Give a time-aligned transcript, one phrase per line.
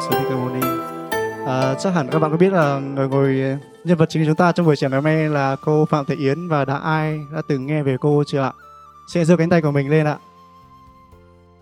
[0.00, 0.50] Sư Thích Ca Mâu
[1.46, 4.26] À, chắc hẳn các bạn có biết là người ngồi ờ, nhân vật chính của
[4.26, 6.76] chúng ta trong buổi chiều ngày hôm nay là cô Phạm Thị Yến và đã
[6.76, 8.52] ai đã từng nghe về cô chưa ạ?
[9.12, 10.16] Xin giơ cánh tay của mình lên ạ.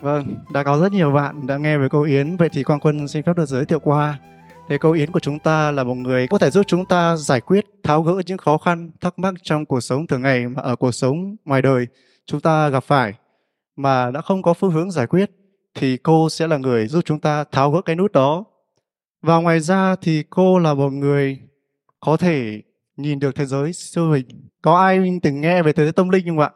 [0.01, 2.37] Vâng, đã có rất nhiều bạn đã nghe về cô Yến.
[2.37, 4.19] Vậy thì Quang Quân xin phép được giới thiệu qua.
[4.68, 7.41] Thế cô Yến của chúng ta là một người có thể giúp chúng ta giải
[7.41, 10.77] quyết, tháo gỡ những khó khăn, thắc mắc trong cuộc sống thường ngày mà ở
[10.77, 11.86] cuộc sống ngoài đời
[12.27, 13.14] chúng ta gặp phải
[13.77, 15.30] mà đã không có phương hướng giải quyết
[15.78, 18.45] thì cô sẽ là người giúp chúng ta tháo gỡ cái nút đó.
[19.23, 21.41] Và ngoài ra thì cô là một người
[22.00, 22.62] có thể
[22.96, 24.27] nhìn được thế giới siêu hình.
[24.62, 26.50] Có ai từng nghe về thế giới tâm linh không ạ?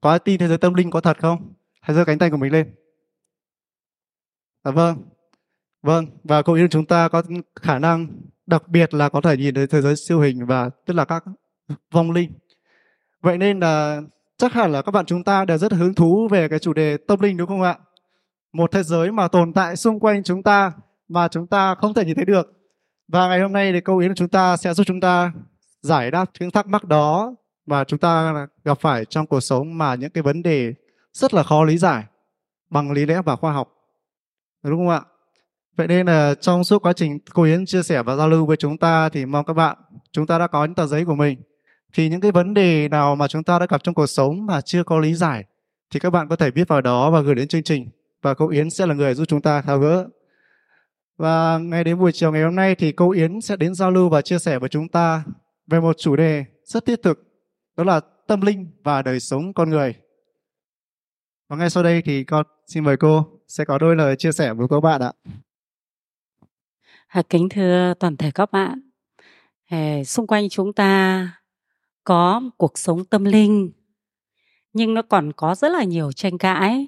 [0.00, 1.52] Có ai tin thế giới tâm linh có thật không?
[1.80, 2.74] Hãy giơ cánh tay của mình lên.
[4.62, 4.96] À, vâng,
[5.82, 6.06] vâng.
[6.24, 7.22] Và cũng như chúng ta có
[7.54, 8.06] khả năng
[8.46, 11.24] đặc biệt là có thể nhìn thấy thế giới siêu hình và tức là các
[11.90, 12.32] vong linh.
[13.22, 14.02] Vậy nên là
[14.36, 16.96] chắc hẳn là các bạn chúng ta đều rất hứng thú về cái chủ đề
[16.96, 17.78] tâm linh đúng không ạ?
[18.56, 20.72] Một thế giới mà tồn tại xung quanh chúng ta
[21.08, 22.52] mà chúng ta không thể nhìn thấy được.
[23.08, 25.32] Và ngày hôm nay thì câu ý của chúng ta sẽ giúp chúng ta
[25.82, 27.34] giải đáp những thắc mắc đó
[27.66, 30.74] mà chúng ta gặp phải trong cuộc sống mà những cái vấn đề
[31.12, 32.04] rất là khó lý giải
[32.70, 33.72] bằng lý lẽ và khoa học.
[34.62, 35.00] Đúng không ạ?
[35.76, 38.56] Vậy nên là trong suốt quá trình cô Yến chia sẻ và giao lưu với
[38.56, 39.76] chúng ta thì mong các bạn,
[40.12, 41.38] chúng ta đã có những tờ giấy của mình.
[41.92, 44.60] Thì những cái vấn đề nào mà chúng ta đã gặp trong cuộc sống mà
[44.60, 45.44] chưa có lý giải
[45.90, 47.88] thì các bạn có thể viết vào đó và gửi đến chương trình
[48.22, 50.08] và cô Yến sẽ là người giúp chúng ta tháo gỡ.
[51.16, 54.08] Và ngay đến buổi chiều ngày hôm nay thì cô Yến sẽ đến giao lưu
[54.08, 55.24] và chia sẻ với chúng ta
[55.66, 57.22] về một chủ đề rất thiết thực
[57.76, 59.94] đó là tâm linh và đời sống con người.
[61.48, 64.52] Và ngay sau đây thì con xin mời cô sẽ có đôi lời chia sẻ
[64.52, 65.12] với các bạn ạ.
[67.06, 68.80] À, kính thưa toàn thể các bạn,
[69.66, 71.28] à, xung quanh chúng ta
[72.04, 73.72] có cuộc sống tâm linh,
[74.72, 76.86] nhưng nó còn có rất là nhiều tranh cãi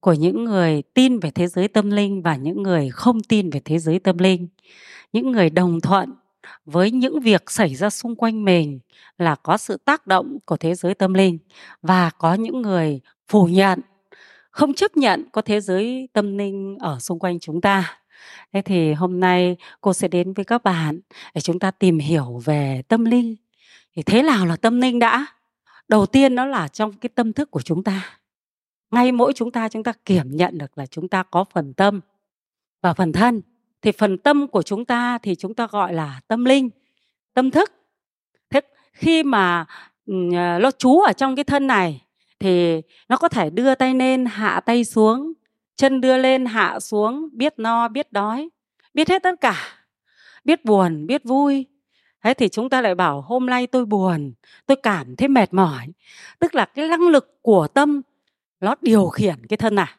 [0.00, 3.60] của những người tin về thế giới tâm linh và những người không tin về
[3.64, 4.48] thế giới tâm linh.
[5.12, 6.14] Những người đồng thuận
[6.64, 8.80] với những việc xảy ra xung quanh mình
[9.18, 11.38] là có sự tác động của thế giới tâm linh
[11.82, 13.80] và có những người phủ nhận,
[14.50, 17.98] không chấp nhận có thế giới tâm linh ở xung quanh chúng ta.
[18.52, 21.00] Thế thì hôm nay cô sẽ đến với các bạn
[21.34, 23.36] để chúng ta tìm hiểu về tâm linh.
[23.96, 25.26] Thì thế nào là tâm linh đã?
[25.88, 28.18] Đầu tiên nó là trong cái tâm thức của chúng ta
[28.90, 32.00] ngay mỗi chúng ta chúng ta kiểm nhận được là chúng ta có phần tâm
[32.82, 33.42] và phần thân.
[33.82, 36.70] Thì phần tâm của chúng ta thì chúng ta gọi là tâm linh,
[37.34, 37.72] tâm thức.
[38.50, 38.60] Thế
[38.92, 39.66] khi mà
[40.06, 42.04] ờ, nó trú ở trong cái thân này
[42.40, 45.32] thì nó có thể đưa tay lên, hạ tay xuống,
[45.76, 48.48] chân đưa lên, hạ xuống, biết no, biết đói,
[48.94, 49.56] biết hết tất cả,
[50.44, 51.66] biết buồn, biết vui.
[52.24, 54.32] Thế thì chúng ta lại bảo hôm nay tôi buồn,
[54.66, 55.86] tôi cảm thấy mệt mỏi.
[56.38, 58.02] Tức là cái năng lực của tâm
[58.60, 59.98] nó điều khiển cái thân à.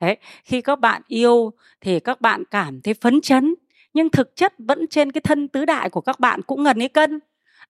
[0.00, 3.54] Đấy, khi các bạn yêu thì các bạn cảm thấy phấn chấn
[3.94, 6.88] nhưng thực chất vẫn trên cái thân tứ đại của các bạn cũng ngần ấy
[6.88, 7.20] cân.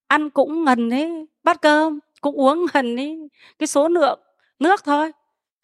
[0.07, 3.17] Ăn cũng ngần ấy bát cơm cũng uống ngần ấy
[3.59, 4.19] cái số lượng
[4.59, 5.11] nước thôi.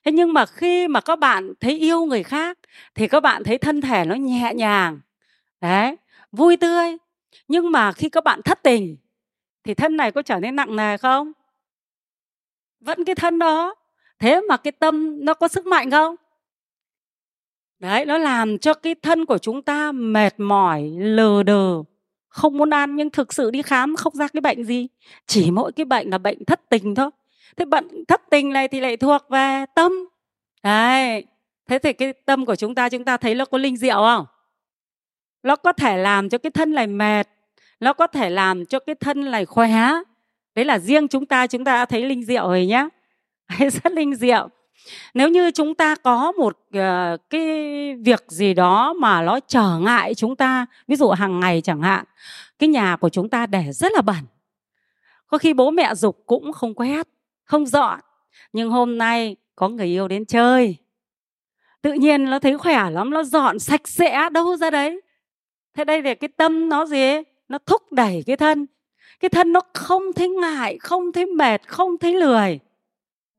[0.05, 2.59] Thế nhưng mà khi mà các bạn thấy yêu người khác
[2.95, 4.99] thì các bạn thấy thân thể nó nhẹ nhàng
[5.61, 5.97] đấy
[6.31, 6.97] vui tươi.
[7.47, 8.97] Nhưng mà khi các bạn thất tình
[9.63, 11.31] thì thân này có trở nên nặng nề không?
[12.79, 13.75] Vẫn cái thân đó
[14.21, 16.15] thế mà cái tâm nó có sức mạnh không?
[17.79, 21.83] Đấy, nó làm cho cái thân của chúng ta mệt mỏi, lờ đờ,
[22.27, 24.87] không muốn ăn nhưng thực sự đi khám không ra cái bệnh gì.
[25.27, 27.09] Chỉ mỗi cái bệnh là bệnh thất tình thôi.
[27.57, 29.91] Thế bệnh thất tình này thì lại thuộc về tâm.
[30.63, 31.23] Đấy,
[31.69, 34.25] thế thì cái tâm của chúng ta chúng ta thấy nó có linh diệu không?
[35.43, 37.27] Nó có thể làm cho cái thân này mệt,
[37.79, 39.69] nó có thể làm cho cái thân này khỏe.
[40.55, 42.87] Đấy là riêng chúng ta chúng ta đã thấy linh diệu rồi nhé
[43.83, 44.49] rất linh diệu.
[45.13, 47.45] Nếu như chúng ta có một uh, cái
[47.95, 52.05] việc gì đó mà nó trở ngại chúng ta ví dụ hàng ngày chẳng hạn
[52.59, 54.25] cái nhà của chúng ta để rất là bẩn.
[55.27, 57.07] Có khi bố mẹ dục cũng không quét
[57.43, 57.99] không dọn.
[58.53, 60.75] Nhưng hôm nay có người yêu đến chơi.
[61.81, 65.01] Tự nhiên nó thấy khỏe lắm nó dọn sạch sẽ đâu ra đấy.
[65.73, 67.23] Thế đây là cái tâm nó gì ấy?
[67.51, 68.65] nó thúc đẩy cái thân.
[69.19, 72.59] Cái thân nó không thấy ngại không thấy mệt không thấy lười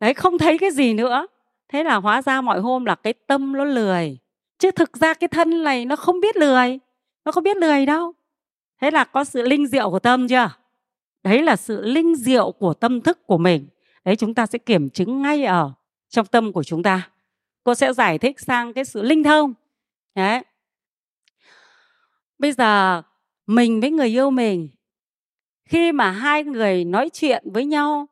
[0.02, 1.26] đấy, không thấy cái gì nữa.
[1.68, 4.18] Thế là hóa ra mọi hôm là cái tâm nó lười.
[4.58, 6.78] Chứ thực ra cái thân này nó không biết lười.
[7.24, 8.12] Nó không biết lười đâu.
[8.80, 10.50] Thế là có sự linh diệu của tâm chưa?
[11.22, 13.66] Đấy là sự linh diệu của tâm thức của mình.
[14.04, 15.72] Đấy, chúng ta sẽ kiểm chứng ngay ở
[16.08, 17.10] trong tâm của chúng ta.
[17.64, 19.54] Cô sẽ giải thích sang cái sự linh thông.
[20.14, 20.42] Đấy.
[22.38, 23.02] Bây giờ,
[23.46, 24.68] mình với người yêu mình,
[25.64, 28.06] khi mà hai người nói chuyện với nhau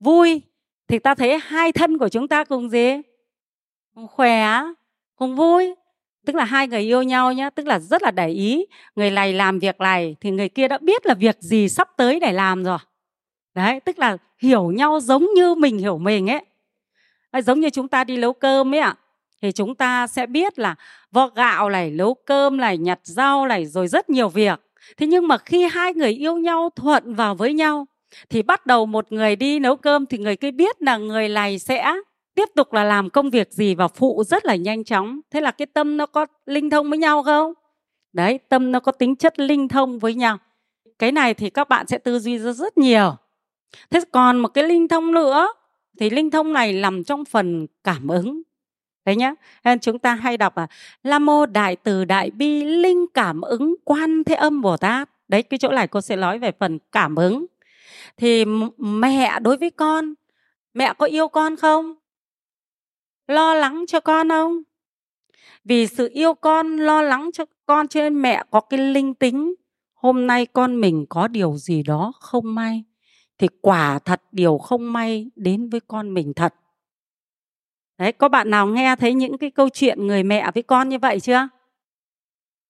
[0.00, 0.42] vui
[0.88, 3.00] thì ta thấy hai thân của chúng ta cùng gì?
[3.94, 4.62] Cùng khỏe
[5.16, 5.74] cùng vui.
[6.26, 8.66] Tức là hai người yêu nhau nhé, tức là rất là để ý.
[8.96, 12.20] Người này làm việc này thì người kia đã biết là việc gì sắp tới
[12.20, 12.78] để làm rồi.
[13.54, 16.44] Đấy tức là hiểu nhau giống như mình hiểu mình ấy.
[17.42, 18.94] Giống như chúng ta đi nấu cơm ấy ạ.
[19.42, 20.74] Thì chúng ta sẽ biết là
[21.10, 24.60] vo gạo này nấu cơm này nhặt rau này rồi rất nhiều việc.
[24.96, 27.86] Thế nhưng mà khi hai người yêu nhau thuận vào với nhau
[28.30, 31.58] thì bắt đầu một người đi nấu cơm thì người kia biết là người này
[31.58, 31.92] sẽ
[32.34, 35.20] tiếp tục là làm công việc gì và phụ rất là nhanh chóng.
[35.30, 37.52] Thế là cái tâm nó có linh thông với nhau không?
[38.12, 40.38] Đấy, tâm nó có tính chất linh thông với nhau.
[40.98, 43.16] Cái này thì các bạn sẽ tư duy ra rất nhiều.
[43.90, 45.48] Thế còn một cái linh thông nữa,
[46.00, 48.42] thì linh thông này nằm trong phần cảm ứng.
[49.04, 49.34] Đấy nhá,
[49.64, 50.66] nên chúng ta hay đọc là
[51.02, 55.10] la mô đại từ đại bi linh cảm ứng quan thế âm bồ tát.
[55.28, 57.46] Đấy, cái chỗ này cô sẽ nói về phần cảm ứng
[58.16, 58.44] thì
[58.78, 60.14] mẹ đối với con,
[60.74, 61.94] mẹ có yêu con không?
[63.26, 64.62] Lo lắng cho con không?
[65.64, 69.54] Vì sự yêu con, lo lắng cho con cho nên mẹ có cái linh tính,
[69.94, 72.84] hôm nay con mình có điều gì đó không may,
[73.38, 76.54] thì quả thật điều không may đến với con mình thật.
[77.98, 80.98] Đấy, có bạn nào nghe thấy những cái câu chuyện người mẹ với con như
[80.98, 81.48] vậy chưa?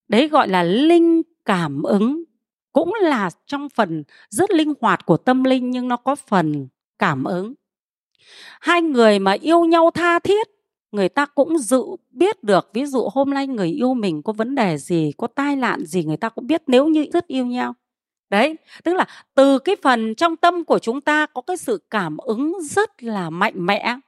[0.09, 2.25] Đấy gọi là linh cảm ứng
[2.73, 6.69] cũng là trong phần rất linh hoạt của tâm linh, nhưng nó có phần
[6.99, 7.55] cảm ứng.
[8.61, 10.49] Hai người mà yêu nhau tha thiết,
[10.93, 14.55] người ta cũng dự biết được, ví dụ hôm nay người yêu mình có vấn
[14.55, 17.75] đề gì, có tai nạn gì, người ta cũng biết nếu như rất yêu nhau.
[18.31, 22.17] Đấy, tức là từ cái phần trong tâm của chúng ta có cái sự cảm
[22.17, 23.99] ứng rất là mạnh mẽ,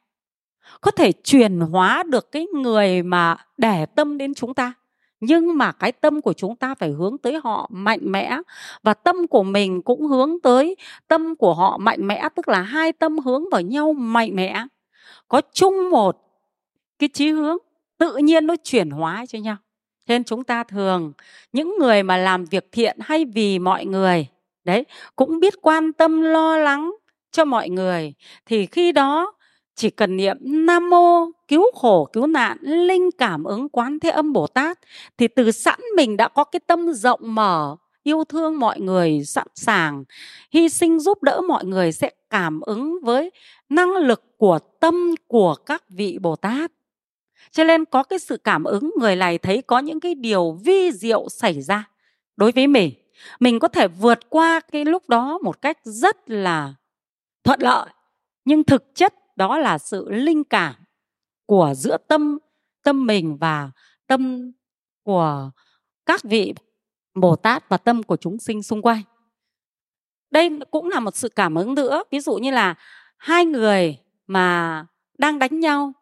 [0.81, 4.73] có thể chuyển hóa được cái người mà để tâm đến chúng ta
[5.21, 8.39] nhưng mà cái tâm của chúng ta phải hướng tới họ mạnh mẽ
[8.83, 10.77] và tâm của mình cũng hướng tới
[11.09, 14.65] tâm của họ mạnh mẽ, tức là hai tâm hướng vào nhau mạnh mẽ.
[15.29, 16.17] Có chung một
[16.99, 17.57] cái chí hướng
[17.99, 19.57] tự nhiên nó chuyển hóa cho nhau.
[20.09, 21.13] Nên chúng ta thường,
[21.53, 24.27] những người mà làm việc thiện hay vì mọi người,
[24.65, 24.85] đấy,
[25.17, 26.93] cũng biết quan tâm, lo lắng
[27.33, 28.15] cho mọi người,
[28.47, 29.33] thì khi đó
[29.75, 34.33] chỉ cần niệm nam mô cứu khổ cứu nạn linh cảm ứng quán thế âm
[34.33, 34.79] bồ tát
[35.19, 39.47] thì từ sẵn mình đã có cái tâm rộng mở, yêu thương mọi người, sẵn
[39.55, 40.05] sàng.
[40.53, 43.31] Hy sinh giúp đỡ mọi người sẽ cảm ứng với
[43.69, 46.73] năng lực của tâm của các vị bồ tát.
[47.51, 50.93] Cho nên có cái sự cảm ứng, người này thấy có những cái điều vi
[50.93, 51.91] diệu xảy ra
[52.37, 52.93] đối với mình.
[53.41, 56.75] Mình có thể vượt qua cái lúc đó một cách rất là
[57.45, 57.87] thuận lợi,
[58.45, 60.75] nhưng thực chất đó là sự linh cảm
[61.47, 62.39] của giữa tâm
[62.83, 63.71] tâm mình và
[64.07, 64.53] tâm
[65.03, 65.51] của
[66.07, 66.55] các vị
[67.15, 69.03] bồ tát và tâm của chúng sinh xung quanh.
[70.31, 72.03] Đây cũng là một sự cảm ứng nữa.
[72.11, 72.75] Ví dụ như là
[73.17, 74.87] hai người mà
[75.19, 75.93] đang đánh nhau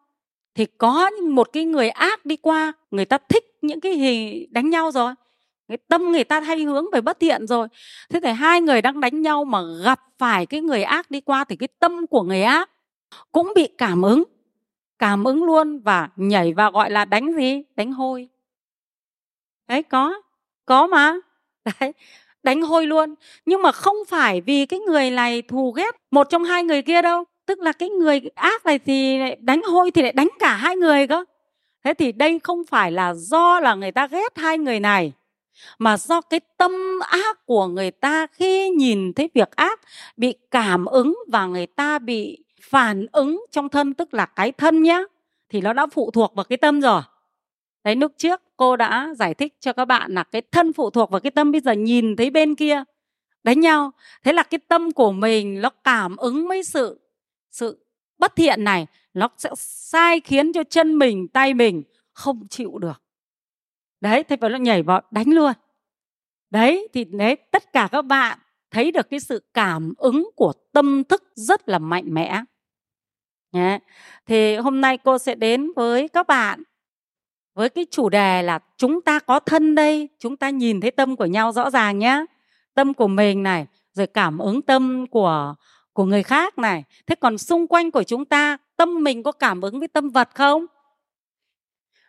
[0.55, 4.69] thì có một cái người ác đi qua, người ta thích những cái hình đánh
[4.69, 5.13] nhau rồi.
[5.67, 7.67] Cái tâm người ta hay hướng về bất thiện rồi.
[8.09, 11.43] Thế thì hai người đang đánh nhau mà gặp phải cái người ác đi qua
[11.43, 12.69] thì cái tâm của người ác
[13.31, 14.23] cũng bị cảm ứng
[14.99, 17.63] cảm ứng luôn và nhảy vào gọi là đánh gì?
[17.75, 18.29] Đánh hôi.
[19.67, 20.21] Đấy, có
[20.65, 21.15] có mà.
[21.79, 21.93] Đấy,
[22.43, 23.15] đánh hôi luôn.
[23.45, 27.01] Nhưng mà không phải vì cái người này thù ghét một trong hai người kia
[27.01, 27.23] đâu.
[27.45, 31.07] Tức là cái người ác này thì đánh hôi thì lại đánh cả hai người
[31.07, 31.25] cơ.
[31.83, 35.13] Thế thì đây không phải là do là người ta ghét hai người này,
[35.79, 39.79] mà do cái tâm ác của người ta khi nhìn thấy việc ác
[40.17, 44.83] bị cảm ứng và người ta bị phản ứng trong thân, tức là cái thân
[44.83, 45.03] nhé
[45.49, 47.01] thì nó đã phụ thuộc vào cái tâm rồi.
[47.83, 51.11] Đấy, lúc trước cô đã giải thích cho các bạn là cái thân phụ thuộc
[51.11, 52.83] vào cái tâm, bây giờ nhìn thấy bên kia,
[53.43, 53.91] đánh nhau.
[54.23, 56.99] Thế là cái tâm của mình nó cảm ứng với sự
[57.51, 57.85] sự
[58.17, 63.01] bất thiện này, nó sẽ sai khiến cho chân mình, tay mình không chịu được.
[64.01, 65.53] Đấy, thế phải nó nhảy vào đánh luôn.
[66.49, 68.39] Đấy, thì đấy, tất cả các bạn
[68.71, 72.41] thấy được cái sự cảm ứng của tâm thức rất là mạnh mẽ.
[73.51, 73.79] Nhé.
[74.25, 76.63] thì hôm nay cô sẽ đến với các bạn,
[77.55, 81.15] với cái chủ đề là chúng ta có thân đây, chúng ta nhìn thấy tâm
[81.15, 82.25] của nhau rõ ràng nhé
[82.73, 85.55] tâm của mình này, rồi cảm ứng tâm của
[85.93, 86.83] của người khác này.
[87.07, 90.29] Thế còn xung quanh của chúng ta, tâm mình có cảm ứng với tâm vật
[90.35, 90.65] không?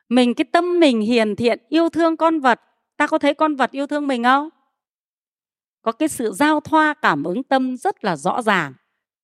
[0.09, 2.61] Mình, cái tâm mình hiền thiện, yêu thương con vật,
[2.97, 4.49] ta có thấy con vật yêu thương mình không?
[5.83, 8.75] Có cái sự giao thoa cảm ứng tâm rất là rõ ràng.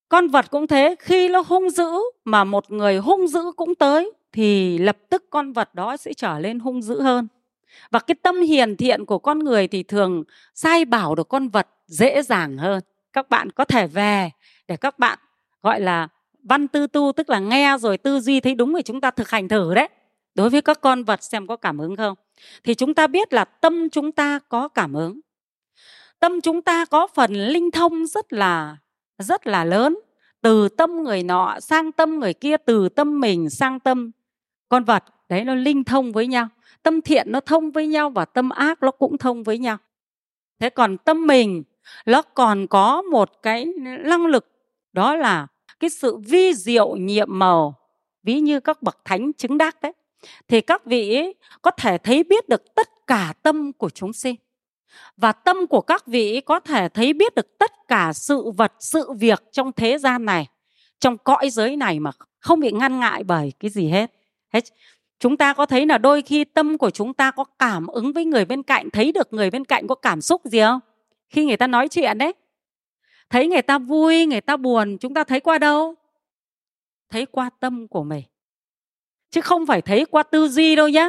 [0.09, 1.91] Con vật cũng thế, khi nó hung dữ
[2.25, 6.39] mà một người hung dữ cũng tới, thì lập tức con vật đó sẽ trở
[6.39, 7.29] lên hung dữ hơn.
[7.91, 11.69] Và cái tâm hiền thiện của con người thì thường sai bảo được con vật
[11.87, 12.81] dễ dàng hơn.
[13.13, 14.31] Các bạn có thể về
[14.69, 15.19] để các bạn,
[15.63, 16.09] gọi là,
[16.43, 19.31] văn tư tu, tức là nghe rồi tư duy thấy đúng thì chúng ta thực
[19.31, 19.89] hành thử đấy.
[20.35, 22.15] Đối với các con vật xem có cảm ứng không?
[22.65, 25.21] Thì chúng ta biết là tâm chúng ta có cảm ứng
[26.21, 28.77] tâm chúng ta có phần linh thông rất là
[29.19, 29.99] rất là lớn.
[30.41, 34.11] Từ tâm người nọ sang tâm người kia, từ tâm mình sang tâm
[34.69, 35.05] con vật.
[35.29, 36.49] Đấy, nó linh thông với nhau.
[36.83, 39.77] Tâm thiện nó thông với nhau và tâm ác nó cũng thông với nhau.
[40.61, 41.63] Thế còn tâm mình,
[42.07, 43.65] nó còn có một cái
[44.05, 44.47] năng lực,
[44.93, 45.47] đó là
[45.81, 47.75] cái sự vi diệu nhiệm màu.
[48.23, 49.93] Ví như các bậc thánh chứng đắc đấy,
[50.49, 54.37] thì các vị ấy có thể thấy biết được tất cả tâm của chúng sinh
[55.17, 59.13] và tâm của các vị có thể thấy biết được tất cả sự vật, sự
[59.13, 60.47] việc trong thế gian này,
[60.99, 64.11] trong cõi giới này mà không bị ngăn ngại bởi cái gì hết.
[64.53, 64.65] Hết.
[65.19, 68.25] Chúng ta có thấy là đôi khi tâm của chúng ta có cảm ứng với
[68.25, 70.81] người bên cạnh, thấy được người bên cạnh có cảm xúc gì không?
[71.29, 72.33] Khi người ta nói chuyện đấy,
[73.31, 75.95] thấy người ta vui, người ta buồn, chúng ta thấy qua đâu?
[77.11, 78.25] Thấy qua tâm của mình.
[79.31, 81.09] Chứ không phải thấy qua tư duy đâu nhá,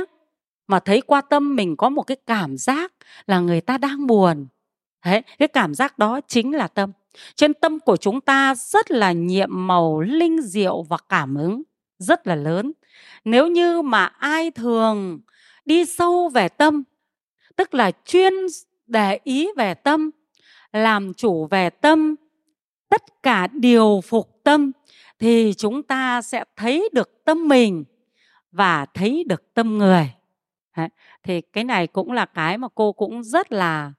[0.67, 2.93] mà thấy qua tâm mình có một cái cảm giác
[3.27, 4.47] là người ta đang buồn.
[5.05, 6.91] Đấy, cái cảm giác đó chính là tâm.
[7.35, 11.63] Trên tâm của chúng ta rất là nhiệm màu linh diệu và cảm ứng
[11.99, 12.71] rất là lớn.
[13.25, 15.19] Nếu như mà ai thường
[15.65, 16.83] đi sâu về tâm
[17.55, 18.33] tức là chuyên
[18.87, 20.09] để ý về tâm
[20.73, 22.15] làm chủ về tâm
[22.89, 24.71] tất cả điều phục tâm
[25.19, 27.83] thì chúng ta sẽ thấy được tâm mình
[28.51, 30.09] và thấy được tâm người.
[30.77, 30.89] Đấy.
[31.24, 33.93] thì cái này cũng là cái mà cô cũng rất là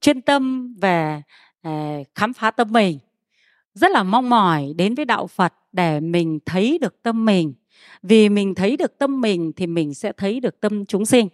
[0.00, 1.22] chuyên tâm về
[1.62, 2.98] eh, khám phá tâm mình.
[3.74, 7.54] Rất là mong mỏi đến với đạo phật để mình thấy được tâm mình.
[8.02, 11.28] Vì mình thấy được tâm mình thì mình sẽ thấy được tâm chúng sinh.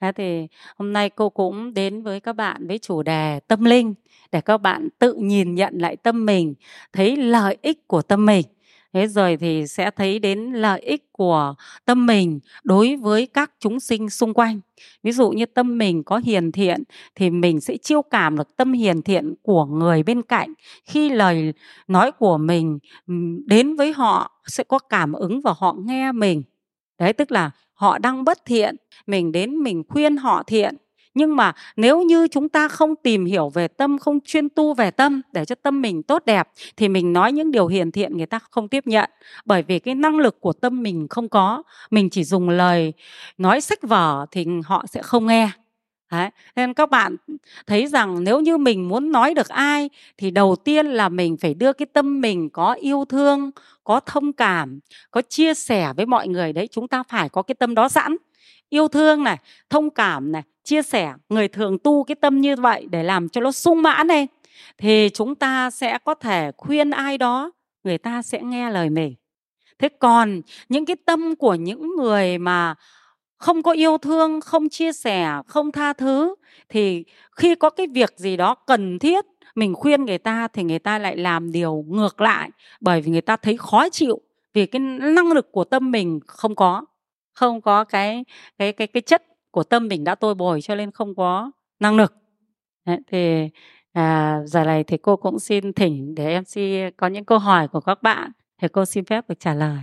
[0.00, 3.94] Thế thì hôm nay cô cũng đến với các bạn với chủ đề tâm linh
[4.32, 6.54] để các bạn tự nhìn nhận lại tâm mình,
[6.92, 8.46] thấy lợi ích của tâm mình
[8.98, 13.80] thế rồi thì sẽ thấy đến lợi ích của tâm mình đối với các chúng
[13.80, 14.60] sinh xung quanh.
[15.02, 16.82] Ví dụ như tâm mình có hiền thiện
[17.14, 20.54] thì mình sẽ chiêu cảm được tâm hiền thiện của người bên cạnh.
[20.84, 21.52] Khi lời
[21.88, 23.14] nói của mình ừ,
[23.46, 26.42] đến với họ sẽ có cảm ứng và họ nghe mình.
[26.98, 28.76] Đấy, tức là họ đang bất thiện,
[29.06, 30.76] mình đến mình khuyên họ thiện
[31.18, 34.90] nhưng mà nếu như chúng ta không tìm hiểu về tâm không chuyên tu về
[34.90, 38.26] tâm để cho tâm mình tốt đẹp thì mình nói những điều hiền thiện người
[38.26, 39.10] ta không tiếp nhận
[39.44, 42.92] bởi vì cái năng lực của tâm mình không có mình chỉ dùng lời
[43.38, 45.50] nói sách vở thì họ sẽ không nghe
[46.10, 46.30] Đấy.
[46.56, 47.16] Nên các bạn
[47.66, 51.54] thấy rằng nếu như mình muốn nói được ai thì đầu tiên là mình phải
[51.54, 53.50] đưa cái tâm mình có yêu thương,
[53.84, 56.68] có thông cảm, có chia sẻ với mọi người đấy.
[56.70, 58.16] Chúng ta phải có cái tâm đó sẵn.
[58.68, 59.38] Yêu thương này,
[59.70, 61.14] thông cảm này, chia sẻ.
[61.28, 64.28] Người thường tu cái tâm như vậy để làm cho nó sung mãn này
[64.78, 67.50] thì chúng ta sẽ có thể khuyên ai đó
[67.84, 69.14] người ta sẽ nghe lời mình.
[69.78, 72.74] Thế còn những cái tâm của những người mà
[73.38, 76.34] không có yêu thương không chia sẻ không tha thứ
[76.68, 77.04] thì
[77.36, 80.98] khi có cái việc gì đó cần thiết mình khuyên người ta thì người ta
[80.98, 84.20] lại làm điều ngược lại bởi vì người ta thấy khó chịu
[84.54, 86.84] vì cái năng lực của tâm mình không có
[87.38, 88.24] không có cái
[88.58, 91.96] cái cái cái chất của tâm mình đã tôi bồi cho nên không có năng
[91.96, 92.14] lực.
[92.86, 93.48] Đấy, thì
[93.92, 97.68] à, giờ này thì cô cũng xin thỉnh để em MC có những câu hỏi
[97.68, 99.78] của các bạn thì cô xin phép được trả lời.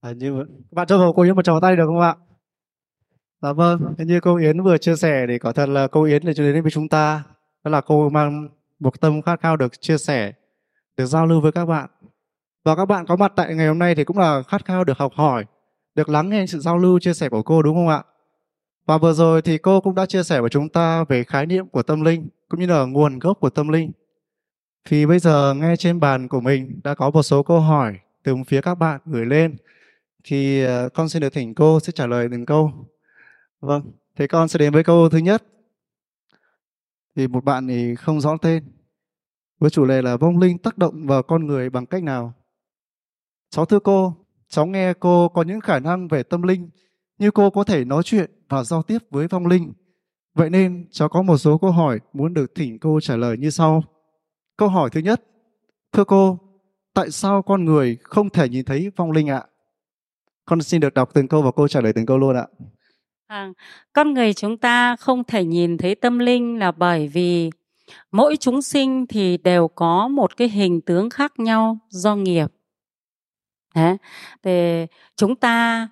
[0.00, 2.14] À, như các bạn cho cô Yến một tràng tay được không ạ?
[3.42, 6.34] Dạ vâng như cô Yến vừa chia sẻ thì có thật là cô Yến để
[6.34, 7.22] cho đến với chúng ta.
[7.64, 10.32] Đó là cô mang một tâm khát khao được chia sẻ
[10.96, 11.90] được giao lưu với các bạn.
[12.64, 14.98] Và các bạn có mặt tại ngày hôm nay thì cũng là khát khao được
[14.98, 15.44] học hỏi
[15.96, 18.02] được lắng nghe sự giao lưu chia sẻ của cô đúng không ạ
[18.86, 21.68] và vừa rồi thì cô cũng đã chia sẻ với chúng ta về khái niệm
[21.68, 23.92] của tâm linh cũng như là nguồn gốc của tâm linh.
[24.84, 28.36] Thì bây giờ nghe trên bàn của mình đã có một số câu hỏi từ
[28.46, 29.56] phía các bạn gửi lên.
[30.24, 32.72] Thì ờ, con xin được thỉnh cô sẽ trả lời từng câu.
[33.60, 35.44] Vâng, thế con sẽ đến với câu thứ nhất.
[37.16, 38.64] Thì một bạn thì không rõ tên.
[39.58, 42.34] Với chủ đề là vong linh tác động vào con người bằng cách nào?
[43.50, 46.70] Cháu thưa cô, cháu nghe cô có những khả năng về tâm linh
[47.18, 49.72] như cô có thể nói chuyện và giao tiếp với vong linh.
[50.34, 53.50] Vậy nên cháu có một số câu hỏi muốn được thỉnh cô trả lời như
[53.50, 53.82] sau.
[54.56, 55.22] Câu hỏi thứ nhất,
[55.92, 56.38] thưa cô,
[56.94, 59.44] tại sao con người không thể nhìn thấy vong linh ạ?
[60.44, 62.46] Con xin được đọc từng câu và cô trả lời từng câu luôn ạ.
[63.26, 63.52] À,
[63.92, 67.50] con người chúng ta không thể nhìn thấy tâm linh là bởi vì
[68.12, 72.46] mỗi chúng sinh thì đều có một cái hình tướng khác nhau do nghiệp.
[73.76, 73.96] Đấy.
[74.42, 75.88] Thì chúng ta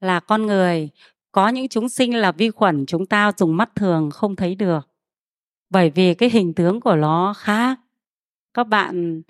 [0.00, 0.90] là con người,
[1.32, 4.88] có những chúng sinh là vi khuẩn, chúng ta dùng mắt thường không thấy được.
[5.70, 7.80] Bởi vì cái hình tướng của nó khác
[8.54, 9.22] các bạn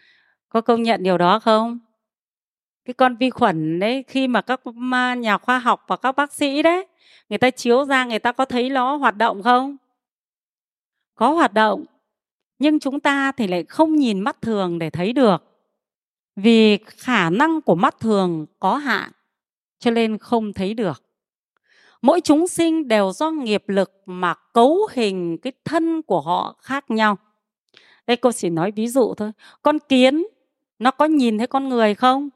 [0.49, 1.79] có công nhận điều đó không?
[2.85, 4.61] Cái con vi khuẩn đấy, khi mà các
[5.19, 6.87] nhà khoa học và các bác sĩ đấy,
[7.29, 9.77] người ta chiếu ra người ta có thấy nó hoạt động không?
[11.15, 11.85] Có hoạt động,
[12.59, 15.56] nhưng chúng ta thì lại không nhìn mắt thường để thấy được
[16.37, 19.11] vì khả năng của mắt thường có hạn,
[19.79, 21.03] cho nên không thấy được.
[22.03, 26.91] Mỗi chúng sinh đều do nghiệp lực mà cấu hình cái thân của họ khác
[26.91, 27.19] nhau.
[28.07, 29.33] Đây cô chỉ nói ví dụ thôi.
[29.63, 30.27] Con kiến,
[30.79, 32.29] nó có nhìn thấy con người không?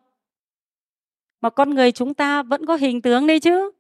[1.41, 3.71] Mà con người chúng ta vẫn có hình tướng đấy chứ.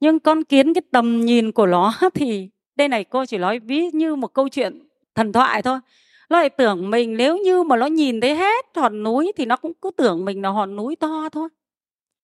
[0.00, 3.90] Nhưng con kiến, cái tầm nhìn của nó thì, đây này cô chỉ nói ví
[3.92, 5.78] như một câu chuyện thần thoại thôi
[6.28, 9.56] nó lại tưởng mình nếu như mà nó nhìn thấy hết hòn núi thì nó
[9.56, 11.48] cũng cứ tưởng mình là hòn núi to thôi.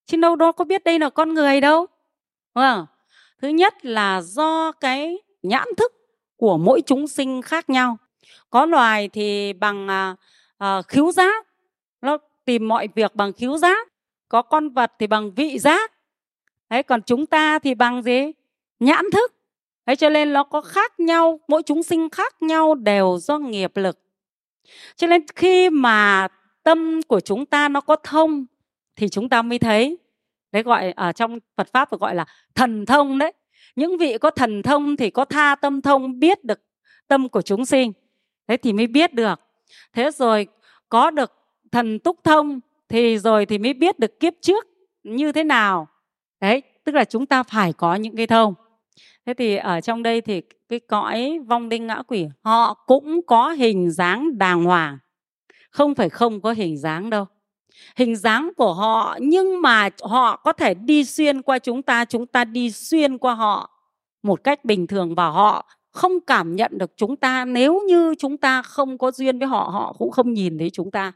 [0.06, 1.86] Chứ đâu đó có biết đây là con người đâu
[2.54, 2.86] à,
[3.42, 5.92] thứ nhất là do cái nhãn thức
[6.36, 7.96] của mỗi chúng sinh khác nhau.
[8.50, 10.16] Có loài thì bằng à,
[10.58, 11.46] à, khiếu giác
[12.00, 13.88] nó tìm mọi việc bằng khiếu giác.
[14.28, 15.92] Có con vật thì bằng vị giác.
[16.70, 18.32] Đấy còn chúng ta thì bằng gì?
[18.80, 19.32] Nhãn thức.
[19.86, 23.76] Thế cho nên nó có khác nhau, mỗi chúng sinh khác nhau đều do nghiệp
[23.76, 23.98] lực.
[24.96, 26.28] Cho nên khi mà
[26.62, 28.46] tâm của chúng ta nó có thông,
[28.96, 29.98] thì chúng ta mới thấy.
[30.52, 32.24] Đấy gọi, ở trong Phật pháp gọi là
[32.54, 33.32] thần thông đấy.
[33.76, 36.60] Những vị có thần thông thì có tha tâm thông, biết được
[37.08, 37.92] tâm của chúng sinh.
[38.48, 39.40] Thế thì mới biết được.
[39.92, 40.46] Thế rồi
[40.88, 41.32] có được
[41.72, 44.66] thần túc thông, thì rồi thì mới biết được kiếp trước
[45.02, 45.88] như thế nào.
[46.40, 48.54] Đấy, tức là chúng ta phải có những cái thông
[49.26, 53.50] thế thì ở trong đây thì cái cõi vong linh ngã quỷ họ cũng có
[53.50, 54.98] hình dáng đàng hoàng.
[55.70, 57.26] Không phải không có hình dáng đâu.
[57.96, 62.26] Hình dáng của họ nhưng mà họ có thể đi xuyên qua chúng ta chúng
[62.26, 63.70] ta đi xuyên qua họ
[64.22, 67.44] một cách bình thường và họ không cảm nhận được chúng ta.
[67.44, 70.90] Nếu như chúng ta không có duyên với họ họ cũng không nhìn thấy chúng
[70.90, 71.12] ta.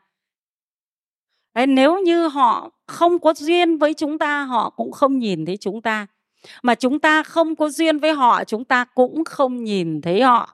[1.55, 5.57] Đấy, nếu như họ không có duyên với chúng ta họ cũng không nhìn thấy
[5.57, 6.07] chúng ta
[6.63, 10.53] mà chúng ta không có duyên với họ, chúng ta cũng không nhìn thấy họ.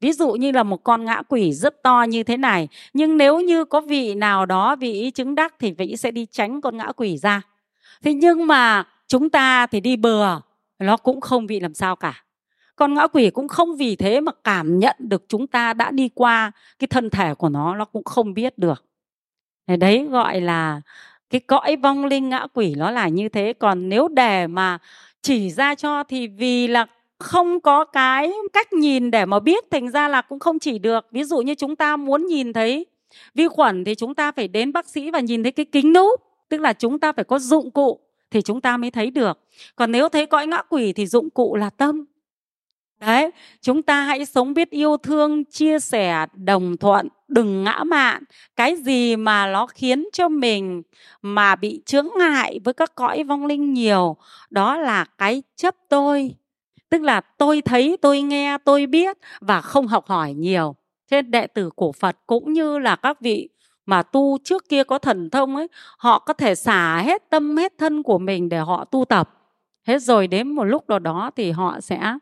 [0.00, 3.40] Ví dụ như là một con ngã quỷ rất to như thế này, nhưng nếu
[3.40, 6.92] như có vị nào đó, vị chứng đắc thì vị sẽ đi tránh con ngã
[6.96, 7.42] quỷ ra.
[8.02, 10.40] Thế nhưng mà chúng ta thì đi bừa,
[10.78, 12.24] nó cũng không bị làm sao cả.
[12.76, 16.08] Con ngã quỷ cũng không vì thế mà cảm nhận được chúng ta đã đi
[16.14, 18.84] qua cái thân thể của nó nó cũng không biết được.
[19.66, 20.80] Đấy gọi là
[21.30, 23.52] cái cõi vong linh ngã quỷ nó là như thế.
[23.52, 24.78] Còn nếu để mà
[25.22, 26.86] chỉ ra cho thì vì là
[27.18, 31.06] không có cái cách nhìn để mà biết, thành ra là cũng không chỉ được.
[31.10, 32.86] Ví dụ như chúng ta muốn nhìn thấy
[33.34, 36.20] vi khuẩn thì chúng ta phải đến bác sĩ và nhìn thấy cái kính núp,
[36.48, 38.00] tức là chúng ta phải có dụng cụ
[38.30, 39.38] thì chúng ta mới thấy được.
[39.76, 42.04] Còn nếu thấy cõi ngã quỷ thì dụng cụ là tâm.
[43.00, 48.24] Đấy, chúng ta hãy sống biết yêu thương, chia sẻ, đồng thuận đừng ngã mạn.
[48.56, 50.82] Cái gì mà nó khiến cho mình
[51.22, 54.16] mà bị chướng ngại với các cõi vong linh nhiều
[54.50, 56.34] đó là cái chấp tôi.
[56.90, 60.74] Tức là tôi thấy tôi nghe tôi biết và không học hỏi nhiều.
[61.10, 63.48] Trên đệ tử của phật cũng như là các vị
[63.86, 67.72] mà tu trước kia có thần thông ấy họ có thể xả hết tâm hết
[67.78, 69.30] thân của mình để họ tu tập.
[69.86, 72.14] Hết rồi đến một lúc nào đó thì họ sẽ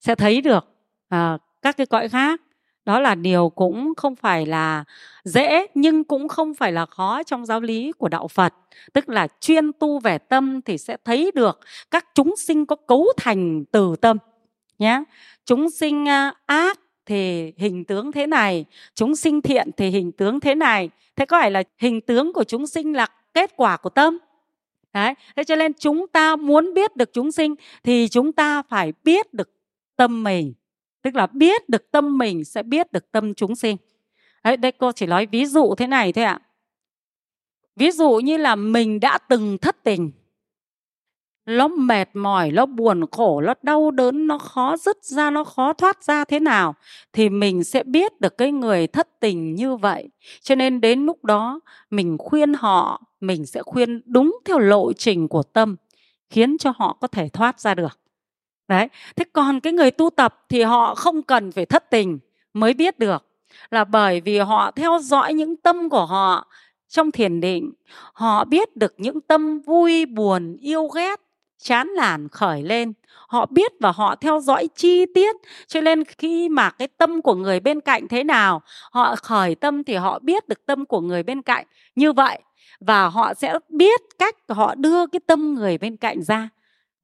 [0.00, 0.64] sẽ thấy được
[1.08, 2.40] à, các cái cõi khác
[2.84, 4.84] đó là điều cũng không phải là
[5.24, 8.54] dễ, nhưng cũng không phải là khó trong giáo lý của đạo Phật.
[8.92, 13.06] Tức là chuyên tu về tâm thì sẽ thấy được các chúng sinh có cấu
[13.16, 14.16] thành từ tâm
[14.78, 15.02] nhé
[15.44, 16.06] chúng sinh
[16.46, 18.64] ác thì hình tướng thế này,
[18.94, 20.90] chúng sinh thiện thì hình tướng thế này.
[21.16, 24.18] Thế có phải là hình tướng của chúng sinh là kết quả của tâm?
[24.92, 25.14] Đấy.
[25.36, 29.34] Thế cho nên chúng ta muốn biết được chúng sinh thì chúng ta phải biết
[29.34, 29.50] được
[29.96, 30.52] tâm mình
[31.02, 33.76] tức là biết được tâm mình sẽ biết được tâm chúng sinh.
[34.44, 36.40] Đấy, đây cô chỉ nói ví dụ thế này thôi ạ.
[37.76, 40.12] Ví dụ như là mình đã từng thất tình.
[41.46, 45.72] Nó mệt mỏi nó buồn khổ nó đau đớn nó khó dứt ra nó khó
[45.72, 46.74] thoát ra thế nào
[47.12, 50.08] thì mình sẽ biết được cái người thất tình như vậy.
[50.42, 51.60] Cho nên đến lúc đó
[51.90, 55.76] mình khuyên họ mình sẽ khuyên đúng theo lộ trình của tâm
[56.30, 58.01] khiến cho họ có thể thoát ra được
[58.72, 62.18] đấy, thế còn cái người tu tập thì họ không cần phải thất tình
[62.54, 63.26] mới biết được
[63.70, 66.46] là bởi vì họ theo dõi những tâm của họ
[66.88, 67.72] trong thiền định.
[68.12, 71.20] Họ biết được những tâm vui, buồn, yêu ghét,
[71.62, 72.92] chán nản, khởi lên.
[73.26, 75.36] Họ biết và họ theo dõi chi tiết.
[75.66, 79.84] Cho nên khi mà cái tâm của người bên cạnh thế nào, họ khởi tâm
[79.84, 82.38] thì họ biết được tâm của người bên cạnh như vậy.
[82.80, 86.48] Và họ sẽ biết cách họ đưa cái tâm người bên cạnh ra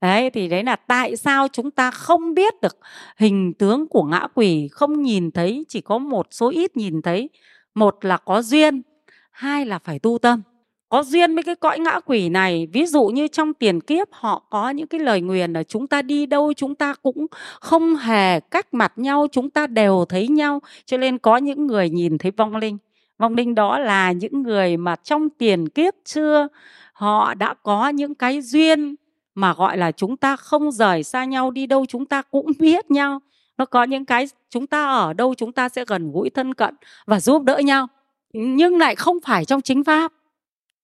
[0.00, 2.78] đấy, thì đấy là tại sao chúng ta không biết được
[3.16, 7.30] hình tướng của ngã quỷ, không nhìn thấy, chỉ có một số ít nhìn thấy.
[7.74, 8.82] Một là có duyên,
[9.30, 10.42] hai là phải tu tâm.
[10.88, 14.46] Có duyên với cái cõi ngã quỷ này, ví dụ như trong tiền kiếp họ
[14.50, 17.26] có những cái lời nguyền là chúng ta đi đâu chúng ta cũng
[17.60, 20.60] không hề cách mặt nhau, chúng ta đều thấy nhau.
[20.86, 22.78] Cho nên có những người nhìn thấy vong linh.
[23.18, 26.48] Vong linh đó là những người mà trong tiền kiếp xưa
[26.92, 28.94] họ đã có những cái duyên
[29.38, 32.90] mà gọi là chúng ta không rời xa nhau đi đâu chúng ta cũng biết
[32.90, 33.20] nhau.
[33.58, 36.74] Nó có những cái chúng ta ở đâu chúng ta sẽ gần gũi thân cận
[37.06, 37.86] và giúp đỡ nhau.
[38.32, 40.12] Nhưng lại không phải trong chính pháp.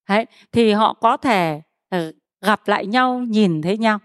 [0.09, 3.99] Đấy, thì họ có thể ờ, gặp lại nhau nhìn thấy nhau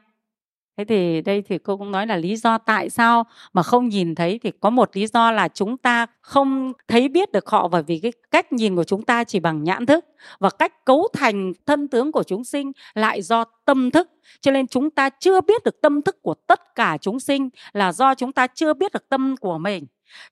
[0.80, 4.16] thế thì đây thì cô cũng nói là lý do tại sao mà không nhìn
[4.16, 7.68] thấy thì có một lý do là chúng ta không thấy biết được họ.
[7.68, 10.06] Bởi vì cái cách nhìn của chúng ta chỉ bằng nhãn thức
[10.40, 14.10] và cách cấu thành thân tướng của chúng sinh lại do tâm thức.
[14.42, 17.92] Cho nên chúng ta chưa biết được tâm thức của tất cả chúng sinh là
[17.92, 19.86] do chúng ta chưa biết được tâm của mình.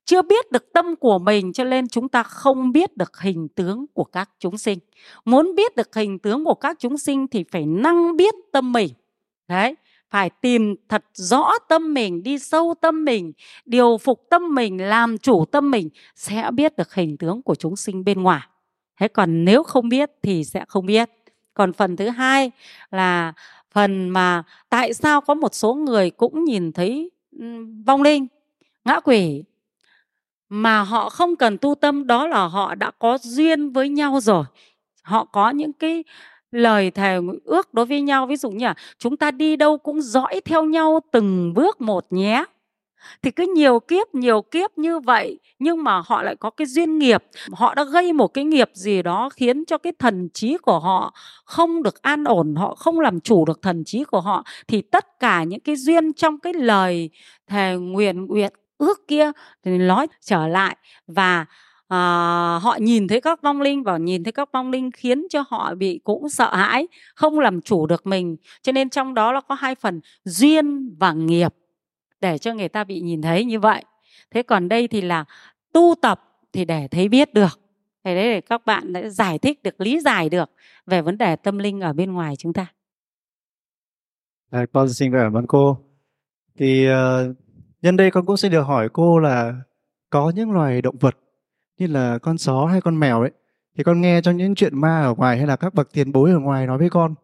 [0.05, 3.85] Chưa biết được tâm của mình cho nên chúng ta không biết được hình tướng
[3.93, 4.79] của các chúng sinh.
[5.25, 8.89] Muốn biết được hình tướng của các chúng sinh thì phải năng biết tâm mình.
[9.47, 9.75] Đấy
[10.09, 13.33] phải tìm thật rõ tâm mình, đi sâu tâm mình,
[13.65, 17.75] điều phục tâm mình, làm chủ tâm mình sẽ biết được hình tướng của chúng
[17.75, 18.47] sinh bên ngoài.
[18.99, 21.09] Thế còn nếu không biết thì sẽ không biết.
[21.53, 22.51] Còn phần thứ hai
[22.91, 23.33] là
[23.71, 27.11] phần mà tại sao có một số người cũng nhìn thấy
[27.85, 28.27] vong linh,
[28.85, 29.43] ngã quỷ,
[30.49, 34.45] mà họ không cần tu tâm, đó là họ đã có duyên với nhau rồi.
[35.01, 36.03] Họ có những cái
[36.51, 38.25] lời thề ước đối với nhau.
[38.25, 42.05] Ví dụ như là chúng ta đi đâu cũng dõi theo nhau từng bước một
[42.09, 42.43] nhé.
[43.21, 46.99] Thì cứ nhiều kiếp nhiều kiếp như vậy, nhưng mà họ lại có cái duyên
[46.99, 47.23] nghiệp.
[47.51, 51.13] Họ đã gây một cái nghiệp gì đó khiến cho cái thần trí của họ
[51.45, 55.19] không được an ổn, họ không làm chủ được thần trí của họ, thì tất
[55.19, 57.09] cả những cái duyên trong cái lời
[57.47, 59.31] thề nguyện nguyện ước kia
[59.63, 60.77] thì nói trở lại.
[61.07, 61.45] Và
[61.87, 61.97] à,
[62.61, 65.75] họ nhìn thấy các vong linh và nhìn thấy các vong linh khiến cho họ
[65.75, 68.37] bị cũng sợ hãi không làm chủ được mình.
[68.61, 71.53] Cho nên trong đó là có hai phần duyên và nghiệp
[72.21, 73.83] để cho người ta bị nhìn thấy như vậy.
[74.31, 75.25] Thế còn đây thì là
[75.73, 76.21] tu tập
[76.53, 77.59] thì để thấy biết được.
[78.03, 80.51] Thì đấy để các bạn đã giải thích được lý giải được
[80.85, 82.67] về vấn đề tâm linh ở bên ngoài chúng ta.
[84.49, 85.77] À, con xin cảm ơn cô.
[86.57, 87.35] Thì uh,
[87.81, 89.53] nhân đây con cũng xin được hỏi cô là
[90.09, 91.15] có những loài động vật
[91.77, 93.31] như là con chó hay con mèo ấy
[93.77, 96.31] thì con nghe trong những chuyện ma ở ngoài hay là các bậc tiền bối
[96.31, 97.15] ở ngoài nói với con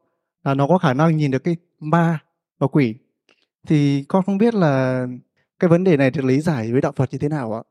[0.44, 2.20] là nó có khả năng nhìn được cái ma
[2.60, 2.96] và quỷ
[3.68, 5.06] thì con không biết là
[5.60, 7.64] cái vấn đề này được lý giải với đạo Phật như thế nào ạ?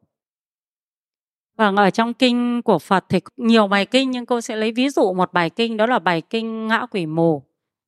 [1.57, 4.89] Vâng, ở trong kinh của Phật thì nhiều bài kinh nhưng cô sẽ lấy ví
[4.89, 7.43] dụ một bài kinh đó là bài kinh ngã quỷ mù.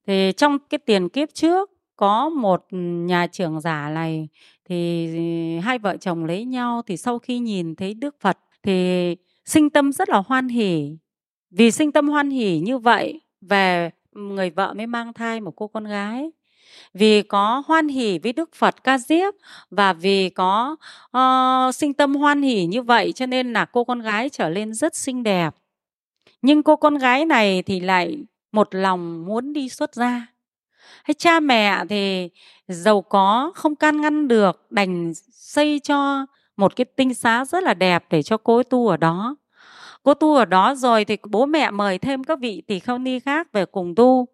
[0.06, 2.66] Thì trong cái tiền kiếp trước có một
[3.06, 4.28] nhà trưởng giả này
[4.68, 9.70] thì hai vợ chồng lấy nhau thì sau khi nhìn thấy Đức Phật thì sinh
[9.70, 10.96] tâm rất là hoan hỉ.
[11.50, 15.68] Vì sinh tâm hoan hỉ như vậy về người vợ mới mang thai một cô
[15.68, 16.30] con gái.
[16.94, 19.34] Vì có hoan hỉ với Đức Phật ca diếp
[19.70, 20.76] và vì có
[21.16, 24.74] uh, sinh tâm hoan hỉ như vậy cho nên là cô con gái trở lên
[24.74, 25.54] rất xinh đẹp.
[26.42, 28.18] Nhưng cô con gái này thì lại
[28.52, 30.26] một lòng muốn đi xuất gia.
[31.04, 32.28] Hay cha mẹ thì
[32.68, 37.74] giàu có không can ngăn được đành xây cho một cái tinh xá rất là
[37.74, 39.36] đẹp để cho cô ấy tu ở đó.
[40.02, 43.20] Cô tu ở đó rồi thì bố mẹ mời thêm các vị tỳ kheo ni
[43.20, 44.26] khác về cùng tu.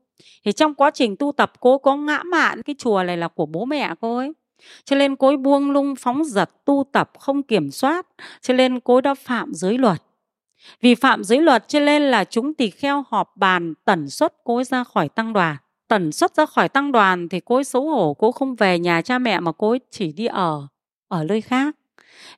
[0.44, 3.46] Thì trong quá trình tu tập, cô có ngã mạn cái chùa này là của
[3.46, 4.32] bố mẹ cô ấy.
[4.84, 8.06] Cho nên cô ấy buông lung phóng dật tu tập không kiểm soát,
[8.40, 10.02] cho nên cô ấy đã phạm giới luật.
[10.80, 14.56] Vì phạm giới luật cho nên là chúng tỳ kheo họp bàn tẩn xuất cô
[14.56, 15.56] ấy ra khỏi tăng đoàn.
[15.88, 19.02] Tẩn xuất ra khỏi tăng đoàn thì cô ấy xấu hổ, cô không về nhà
[19.02, 20.66] cha mẹ mà cô ấy chỉ đi ở
[21.08, 21.76] ở nơi khác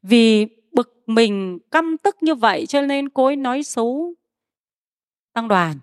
[0.02, 4.14] vì bực mình, căm tức như vậy cho nên cô ấy nói xấu
[5.32, 5.78] tăng đoàn,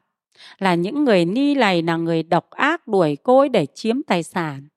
[0.60, 4.23] là những người ni này là người độc ác đuổi cô ấy để chiếm tài
[4.23, 4.67] sản.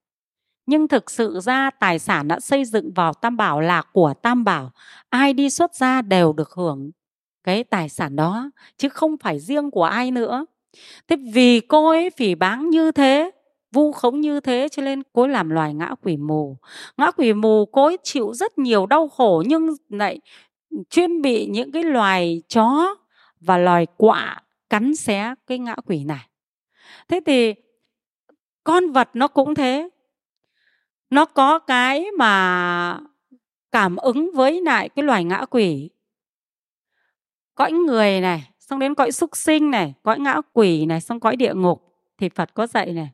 [0.66, 4.44] Nhưng thực sự ra tài sản đã xây dựng vào tam bảo là của tam
[4.44, 4.70] bảo,
[5.09, 6.90] ai đi xuất gia đều được hưởng
[7.44, 10.46] cái tài sản đó, chứ không phải riêng của ai nữa.
[11.09, 13.31] Thế vì cô ấy phỉ báng như thế
[13.73, 16.57] vu khống như thế cho nên cối làm loài ngã quỷ mù.
[16.97, 20.21] Ngã quỷ mù cối chịu rất nhiều đau khổ nhưng lại
[20.91, 22.95] chuyên bị những cái loài chó
[23.41, 26.29] và loài quạ cắn xé cái ngã quỷ này.
[27.09, 27.55] Thế thì
[28.65, 29.89] con vật nó cũng thế.
[31.11, 33.01] Nó có cái mà
[33.73, 35.91] cảm ứng với lại cái loài ngã quỷ.
[37.55, 41.37] Cõi người này, xong đến cõi súc sinh này, cõi ngã quỷ này, xong cõi
[41.37, 41.83] địa ngục
[42.19, 43.11] thì phật có dạy này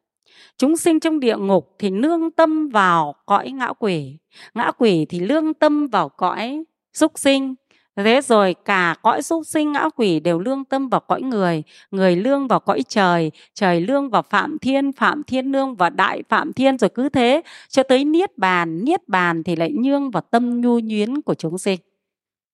[0.58, 4.16] chúng sinh trong địa ngục thì nương tâm vào cõi ngã quỷ.
[4.54, 7.54] Ngã quỷ thì lương tâm vào cõi súc sinh.
[7.96, 11.62] Thế rồi cả cõi súc sinh, ngã quỷ đều lương tâm vào cõi người.
[11.90, 16.22] Người lương vào cõi trời trời lương vào phạm thiên phạm thiên lương vào đại
[16.28, 17.42] phạm thiên rồi cứ thế.
[17.68, 21.58] Cho tới niết bàn niết bàn thì lại nhương vào tâm nhu nhuyến của chúng
[21.58, 21.80] sinh.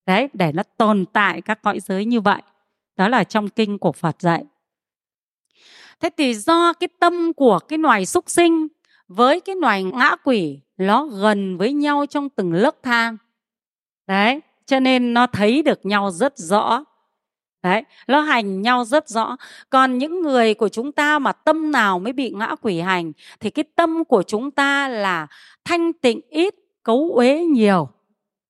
[0.05, 2.41] Đấy, để nó tồn tại các cõi giới như vậy.
[2.97, 4.43] Đó là trong kinh của phật dạy
[6.01, 8.67] thế thì do cái tâm của cái loài súc sinh
[9.07, 13.17] với cái loài ngã quỷ, nó gần với nhau trong từng lớp thang
[14.07, 16.83] đấy, cho nên nó thấy được nhau rất rõ.
[17.63, 19.35] Đấy, nó hành nhau rất rõ.
[19.69, 23.49] Còn những người của chúng ta mà tâm nào mới bị ngã quỷ hành, thì
[23.49, 25.27] cái tâm của chúng ta là
[25.63, 27.89] thanh tịnh, ít, cấu uế nhiều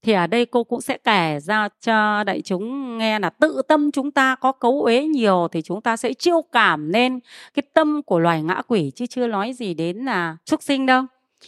[0.05, 3.91] thì ở đây cô cũng sẽ kể ra cho đại chúng nghe là tự tâm
[3.91, 7.19] chúng ta có cấu uế nhiều thì chúng ta sẽ chiêu cảm lên
[7.53, 11.03] cái tâm của loài ngã quỷ chứ chưa nói gì đến là súc sinh đâu.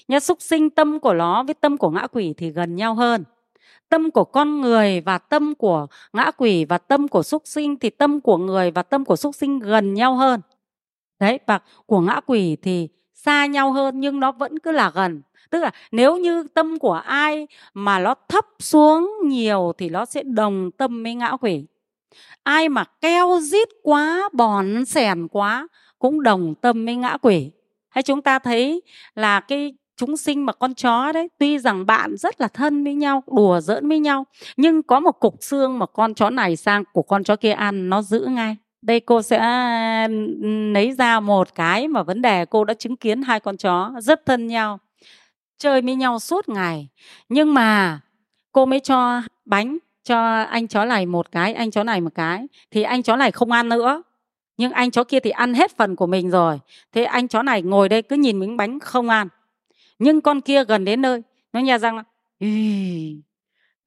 [0.07, 3.23] Nhá súc sinh tâm của nó với tâm của ngã quỷ thì gần nhau hơn.
[3.89, 7.89] Tâm của con người và tâm của ngã quỷ và tâm của súc sinh thì
[7.89, 10.41] tâm của người và tâm của súc sinh gần nhau hơn.
[11.19, 15.21] Đấy, và của ngã quỷ thì xa nhau hơn nhưng nó vẫn cứ là gần
[15.49, 20.23] tức là nếu như tâm của ai mà nó thấp xuống nhiều thì nó sẽ
[20.23, 21.65] đồng tâm với ngã quỷ.
[22.43, 25.67] Ai mà keo rít quá, bòn sẻn quá
[25.99, 27.51] cũng đồng tâm với ngã quỷ.
[27.89, 28.81] Hay chúng ta thấy
[29.15, 32.93] là cái chúng sinh mà con chó đấy, tuy rằng bạn rất là thân với
[32.93, 34.25] nhau, đùa giỡn với nhau,
[34.57, 37.89] nhưng có một cục xương mà con chó này sang của con chó kia ăn,
[37.89, 38.55] nó giữ ngay.
[38.81, 39.39] Đây cô sẽ
[40.73, 44.25] lấy ra một cái mà vấn đề cô đã chứng kiến hai con chó rất
[44.25, 44.79] thân nhau
[45.57, 46.87] chơi với nhau suốt ngày.
[47.29, 47.99] Nhưng mà
[48.51, 52.47] cô mới cho bánh cho anh chó này một cái, anh chó này một cái,
[52.71, 54.03] thì anh chó này không ăn nữa.
[54.57, 56.59] Nhưng anh chó kia thì ăn hết phần của mình rồi.
[56.91, 59.27] Thế anh chó này ngồi đây cứ nhìn miếng bánh không ăn.
[59.99, 61.21] Nhưng con kia gần đến nơi,
[61.53, 62.03] nó nhà rằng là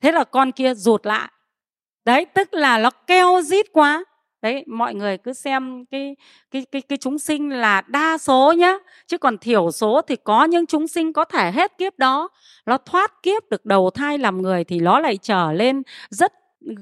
[0.01, 1.31] thế là con kia rụt lại.
[2.05, 4.05] Đấy, tức là nó keo rít quá
[4.43, 6.17] đấy, mọi người cứ xem cái
[6.51, 8.75] cái cái cái chúng sinh là đa số nhá,
[9.07, 12.29] chứ còn thiểu số thì có những chúng sinh có thể hết kiếp đó.
[12.67, 16.33] Nó thoát kiếp được đầu thai làm người thì nó lại trở lên rất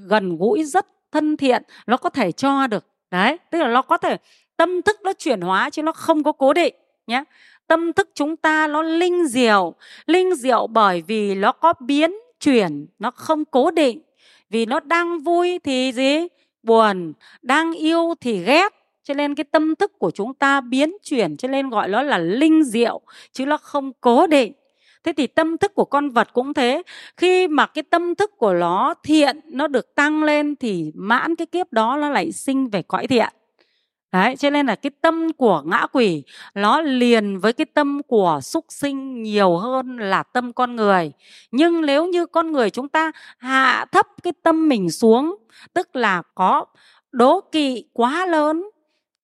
[0.08, 2.86] gần gũi, rất thân thiện, nó có thể cho được.
[3.10, 4.16] Đấy, tức là nó có thể,
[4.56, 6.74] tâm thức nó chuyển hóa chứ nó không có cố định
[7.06, 7.24] nhé
[7.68, 9.74] tâm thức chúng ta nó linh diệu
[10.06, 14.02] linh diệu bởi vì nó có biến chuyển, nó không cố định.
[14.50, 16.28] Vì nó đang vui thì gì?
[16.62, 18.74] Buồn, đang yêu thì ghét.
[19.02, 22.18] Cho nên cái tâm thức của chúng ta biến chuyển, cho nên gọi nó là
[22.18, 23.00] linh diệu,
[23.32, 24.52] chứ nó không cố định.
[25.04, 26.82] Thế thì tâm thức của con vật cũng thế.
[27.16, 31.46] Khi mà cái tâm thức của nó thiện, nó được tăng lên thì mãn cái
[31.46, 33.28] kiếp đó nó lại sinh về cõi thiện.
[34.12, 36.22] Đấy, cho nên là cái tâm của ngã quỷ
[36.54, 41.12] nó liền với cái tâm của súc sinh nhiều hơn là tâm con người.
[41.50, 45.36] Nhưng nếu như con người chúng ta hạ thấp cái tâm mình xuống,
[45.74, 46.64] tức là có
[47.12, 48.70] đố kỵ quá lớn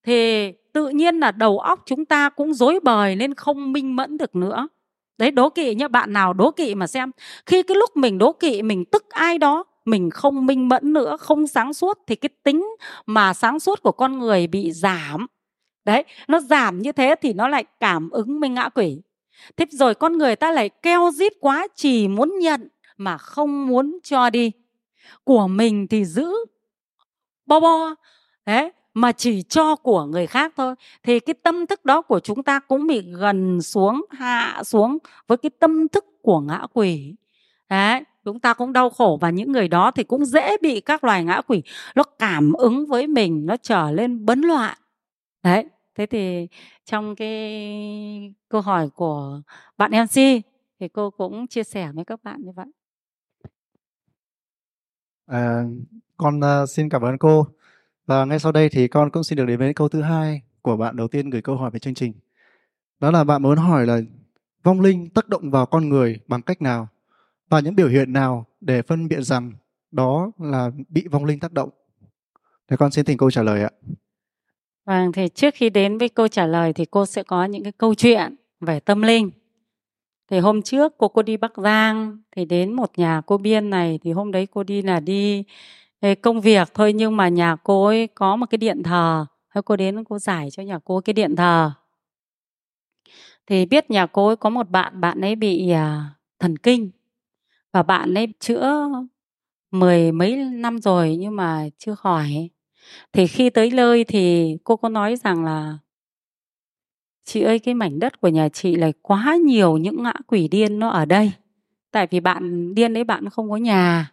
[0.06, 4.18] thì tự nhiên là đầu óc chúng ta cũng rối bời nên không minh mẫn
[4.18, 4.68] được nữa.
[5.18, 7.10] Đấy đố kỵ nhá, bạn nào đố kỵ mà xem.
[7.46, 11.16] Khi cái lúc mình đố kỵ mình tức ai đó mình không minh mẫn nữa,
[11.20, 12.66] không sáng suốt, thì cái tính
[13.06, 15.26] mà sáng suốt của con người bị giảm.
[15.84, 19.02] Đấy, nó giảm như thế thì nó lại cảm ứng với ngã quỷ.
[19.56, 23.98] Thế rồi con người ta lại keo rít quá, chỉ muốn nhận mà không muốn
[24.02, 24.52] cho đi.
[25.24, 26.30] Của mình thì giữ,
[27.46, 27.94] bo bo.
[28.46, 30.74] Đấy, mà chỉ cho của người khác thôi.
[31.02, 35.38] Thì cái tâm thức đó của chúng ta cũng bị gần xuống, hạ xuống với
[35.38, 37.14] cái tâm thức của ngã quỷ.
[37.68, 41.04] Đấy chúng ta cũng đau khổ và những người đó thì cũng dễ bị các
[41.04, 41.62] loài ngã quỷ.
[41.94, 44.78] Nó cảm ứng với mình nó trở lên bấn loạn.
[45.42, 46.48] Đấy thế thì
[46.84, 49.40] trong cái câu hỏi của
[49.76, 50.44] bạn mc
[50.80, 52.66] thì cô cũng chia sẻ với các bạn như vậy.
[55.26, 55.64] À,
[56.16, 57.46] con uh, xin cảm ơn cô.
[58.06, 60.76] Và ngay sau đây thì con cũng xin được đến với câu thứ hai của
[60.76, 62.12] bạn đầu tiên gửi câu hỏi về chương trình.
[63.00, 64.00] Đó là bạn muốn hỏi là
[64.62, 66.88] vong linh tác động vào con người bằng cách nào?
[67.48, 69.52] Và những biểu hiện nào để phân biệt rằng
[69.90, 71.70] đó là bị vong linh tác động?
[72.68, 73.70] Thì con xin thỉnh cô trả lời ạ.
[74.84, 77.72] Vâng, thì trước khi đến với câu trả lời thì cô sẽ có những cái
[77.72, 79.30] câu chuyện về tâm linh.
[80.30, 83.98] Thì hôm trước cô cô đi Bắc Giang thì đến một nhà cô Biên này
[84.02, 85.44] thì hôm đấy cô đi là đi
[86.22, 89.26] công việc thôi nhưng mà nhà cô ấy có một cái điện thờ.
[89.54, 91.72] Thôi cô đến cô giải cho nhà cô cái điện thờ.
[93.46, 96.90] Thì biết nhà cô ấy có một bạn, bạn ấy bị à, thần kinh
[97.74, 98.88] và bạn ấy chữa
[99.70, 102.50] mười mấy năm rồi nhưng mà chưa khỏi.
[103.12, 105.78] Thì khi tới nơi thì cô có nói rằng là,
[107.24, 110.78] chị ơi, cái mảnh đất của nhà chị là quá nhiều những ngã quỷ điên
[110.78, 111.32] nó ở đây.
[111.90, 114.12] Tại vì bạn điên đấy bạn không có nhà.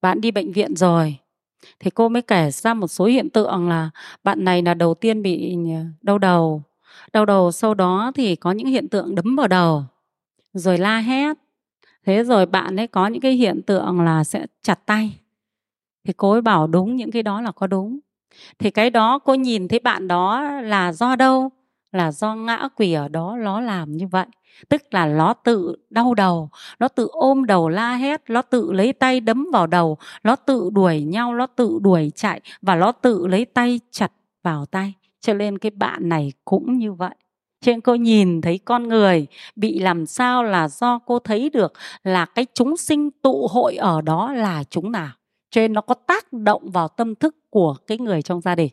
[0.00, 1.16] Bạn đi bệnh viện rồi.
[1.80, 3.90] Thì cô mới kể ra một số hiện tượng là
[4.24, 6.62] bạn này là đầu tiên bị ờ, đau đầu.
[7.12, 9.84] Đau đầu sau đó thì có những hiện tượng đấm vào đầu,
[10.52, 11.36] rồi la hét
[12.06, 15.18] thế rồi bạn ấy có những cái hiện tượng là sẽ chặt tay.
[16.04, 17.98] Thì cô ấy bảo đúng, những cái đó là có đúng.
[18.58, 21.50] Thì cái đó cô nhìn thấy bạn đó là do đâu?
[21.92, 24.26] Là do ngã quỷ ở đó nó làm như vậy.
[24.68, 28.92] Tức là nó tự đau đầu nó tự ôm đầu la hét nó tự lấy
[28.92, 33.26] tay đấm vào đầu nó tự đuổi nhau nó tự đuổi chạy và nó tự
[33.26, 34.94] lấy tay chặt vào tay.
[35.20, 37.14] Cho nên cái bạn này cũng như vậy
[37.66, 39.26] cho nên cô nhìn thấy con người
[39.56, 41.72] bị làm sao là do cô thấy được
[42.04, 45.10] là cái chúng sinh tụ hội ở đó là chúng nào.
[45.50, 48.68] Cho nên nó có tác động vào tâm thức của cái người trong gia đình.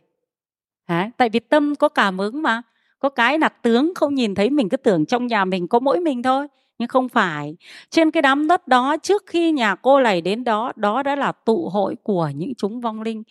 [0.88, 2.62] Đấy, tại vì tâm có cảm ứng mà.
[2.98, 6.00] Có cái là tướng không nhìn thấy mình cứ tưởng trong nhà mình có mỗi
[6.00, 6.46] mình thôi.
[6.78, 7.56] Nhưng không phải.
[7.90, 11.32] Trên cái đám đất đó trước khi nhà cô này đến đó đó đã là
[11.32, 13.22] tụ hội của những chúng vong linh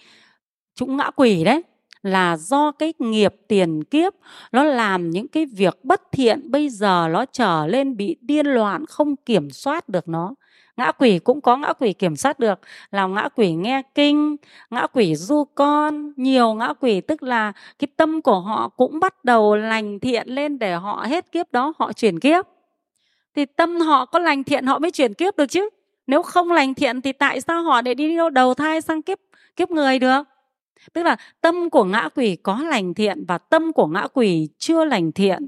[0.75, 1.63] chúng ngã quỷ đấy
[2.03, 4.13] là do cái nghiệp tiền kiếp,
[4.51, 8.85] nó làm những cái việc bất thiện, bây giờ nó trở lên bị điên loạn,
[8.85, 10.35] không kiểm soát được nó.
[10.77, 12.59] Ngã quỷ cũng có ngã quỷ kiểm soát được
[12.91, 14.35] là ngã quỷ nghe kinh,
[14.69, 19.25] ngã quỷ du con, nhiều ngã quỷ, tức là cái tâm của họ cũng bắt
[19.25, 22.45] đầu lành thiện lên để họ hết kiếp đó, họ chuyển kiếp.
[23.35, 25.69] Thì tâm họ có lành thiện, họ mới chuyển kiếp được chứ.
[26.07, 29.19] Nếu không lành thiện thì tại sao họ để đi đầu thai sang kiếp
[29.55, 30.23] kiếp người được?
[30.93, 34.85] Tức là tâm của ngã quỷ có lành thiện và tâm của ngã quỷ chưa
[34.85, 35.47] lành thiện.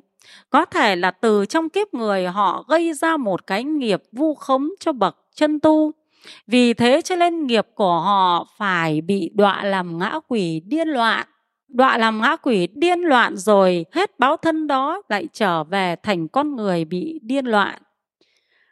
[0.50, 4.70] Có thể là từ trong kiếp người họ gây ra một cái nghiệp vu khống
[4.80, 5.92] cho bậc chân tu.
[6.48, 11.28] Vì thế cho nên nghiệp của họ phải bị đọa làm ngã quỷ điên loạn.
[11.68, 16.28] Đọa làm ngã quỷ điên loạn rồi hết báo thân đó lại trở về thành
[16.28, 17.82] con người bị điên loạn.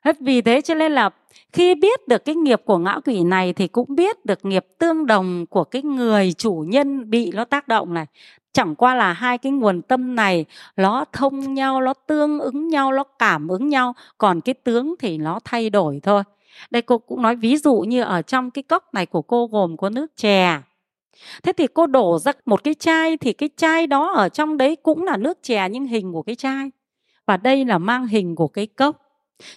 [0.05, 1.09] Hết vì thế cho nên là
[1.53, 5.05] khi biết được cái nghiệp của ngã quỷ này thì cũng biết được nghiệp tương
[5.05, 8.05] đồng của cái người chủ nhân bị nó tác động này.
[8.53, 10.45] Chẳng qua là hai cái nguồn tâm này,
[10.77, 15.17] nó thông nhau, nó tương ứng nhau, nó cảm ứng nhau, còn cái tướng thì
[15.17, 16.23] nó thay đổi thôi.
[16.71, 19.77] Đây cô cũng nói ví dụ như ở trong cái cốc này của cô gồm
[19.77, 20.59] có nước chè.
[21.43, 24.75] Thế thì cô đổ ra một cái chai thì cái chai đó ở trong đấy
[24.75, 26.71] cũng là nước chè nhưng hình của cái chai.
[27.25, 29.02] Và đây là mang hình của cái cốc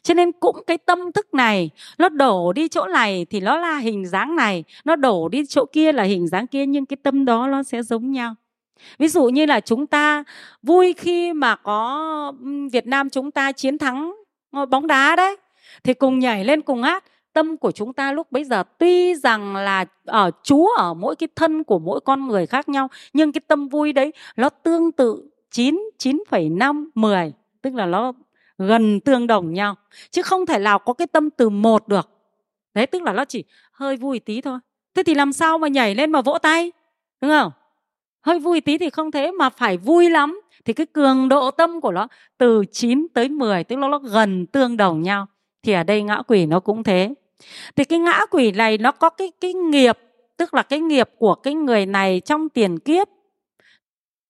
[0.03, 3.79] cho nên cũng cái tâm thức này nó đổ đi chỗ này thì nó là
[3.79, 7.25] hình dáng này nó đổ đi chỗ kia là hình dáng kia nhưng cái tâm
[7.25, 8.35] đó nó sẽ giống nhau.
[8.99, 10.25] Ví dụ như là chúng ta
[10.63, 12.33] vui khi mà có
[12.73, 14.13] việt nam chúng ta chiến thắng
[14.53, 15.37] ờ, bóng đá đấy
[15.85, 17.05] thì cùng nhảy lên cùng hát.
[17.33, 21.29] Tâm của chúng ta lúc bấy giờ tuy rằng là ở Chúa ở mỗi cái
[21.37, 25.31] thân của mỗi con người khác nhau nhưng cái tâm vui đấy nó tương tự
[25.51, 28.13] 9 9,5 10 tức là nó
[28.59, 29.75] gần tương đồng nhau,
[30.11, 32.09] chứ không thể nào có cái tâm từ một được.
[32.75, 34.59] Đấy tức là nó chỉ hơi vui tí thôi.
[34.95, 36.73] Thế thì làm sao mà nhảy lên mà vỗ tay,
[37.21, 37.53] đúng không?
[38.23, 40.41] Hơi vui tí thì không thế mà phải vui lắm.
[40.65, 44.47] Thì cái cường độ tâm của nó từ 9 tới 10 tức là nó gần
[44.47, 45.27] tương đồng nhau,
[45.63, 47.15] thì ở đây ngã quỷ nó cũng thế.
[47.77, 49.99] Thì cái ngã quỷ này nó có cái cái nghiệp,
[50.37, 53.09] tức là cái nghiệp của cái người này trong tiền kiếp,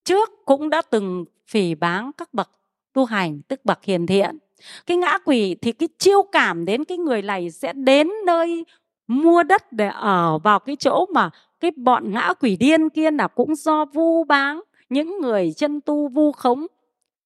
[0.03, 2.49] trước cũng đã từng phỉ báng các bậc
[2.97, 4.37] tu hành, tức bậc hiền thiện.
[4.85, 8.65] Cái ngã quỷ thì cái chiêu cảm đến cái người này sẽ đến nơi
[9.07, 11.29] mua đất để ở vào cái chỗ mà
[11.59, 16.07] cái bọn ngã quỷ điên kia là cũng do vu báng, những người chân tu
[16.07, 16.67] vu khống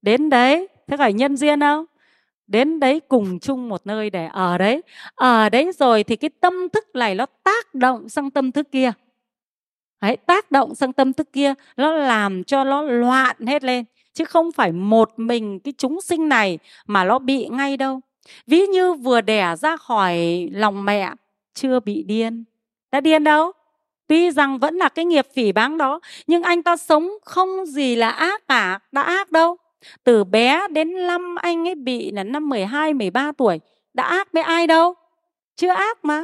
[0.02, 0.68] đến đấy.
[0.88, 1.86] Thế phải nhân duyên không?
[2.48, 4.82] Đến đấy cùng chung một nơi để ở đấy.
[5.16, 8.92] Ở đấy rồi thì cái tâm thức này nó tác động sang tâm thức kia.
[10.02, 14.26] Đấy, tác động sang tâm thức kia, nó làm cho nó loạn hết lên chứ
[14.26, 18.00] không phải một mình cái chúng sinh này mà nó bị ngay đâu.
[18.48, 21.12] Ví như vừa đẻ ra khỏi lòng mẹ
[21.54, 22.44] chưa bị điên.
[22.92, 23.52] Đã điên đâu?
[24.08, 27.96] Tuy rằng vẫn là cái nghiệp phỉ báng đó nhưng anh ta sống không gì
[27.96, 29.58] là ác cả đã ác đâu.
[30.04, 33.60] Từ bé đến năm anh ấy bị là năm 12, 13 tuổi
[33.94, 34.94] đã ác với ai đâu?
[35.56, 36.24] Chưa ác mà.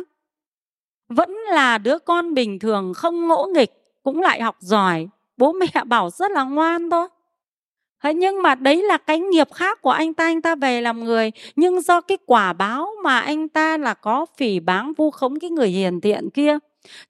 [1.09, 3.71] Vẫn là đứa con bình thường không ngỗ nghịch
[4.03, 5.07] cũng lại học giỏi.
[5.37, 7.07] Bố mẹ bảo rất là ngoan thôi
[8.15, 11.31] nhưng mà đấy là cái nghiệp khác của anh ta anh ta về làm người.
[11.55, 15.49] Nhưng do cái quả báo mà anh ta là có phỉ báng vu khống cái
[15.49, 16.57] người hiền thiện kia.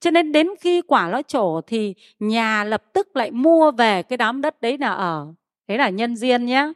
[0.00, 4.16] Cho nên đến khi quả nó trổ thì nhà lập tức lại mua về cái
[4.16, 5.26] đám đất đấy là ở.
[5.68, 6.72] Thế là nhân duyên nhé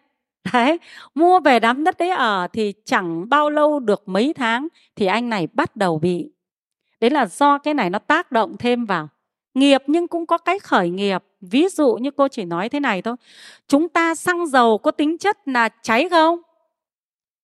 [0.53, 0.79] đấy,
[1.15, 5.29] mua về đám đất đấy ở thì chẳng bao lâu được mấy tháng thì anh
[5.29, 6.31] này bắt đầu bị.
[7.01, 9.09] Đấy là do cái này nó tác động thêm vào
[9.55, 11.25] nghiệp nhưng cũng có cái khởi nghiệp.
[11.41, 13.17] Ví dụ như cô chỉ nói thế này thôi.
[13.69, 16.43] Chúng ta xăng dầu có tính chất là cháy không?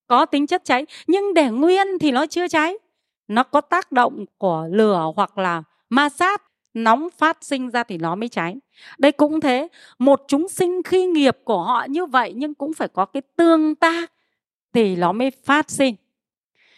[0.07, 2.75] Có tính chất cháy, nhưng để nguyên thì nó chưa cháy.
[3.29, 6.43] Nó có tác động của lửa hoặc là ma sát,
[6.75, 8.57] nóng phát sinh ra thì nó mới cháy.
[8.99, 9.69] Đây cũng thế.
[9.99, 13.75] Một chúng sinh khi nghiệp của họ như vậy nhưng cũng phải có cái tương
[13.75, 14.13] tác
[14.73, 15.95] thì nó mới phát sinh.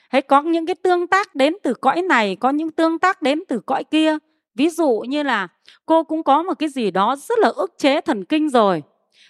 [0.09, 3.43] Hay có những cái tương tác đến từ cõi này, có những tương tác đến
[3.49, 4.19] từ cõi kia
[4.55, 5.49] ví dụ như là
[5.87, 8.83] cô cũng có một cái gì đó rất là ức chế thần kinh rồi.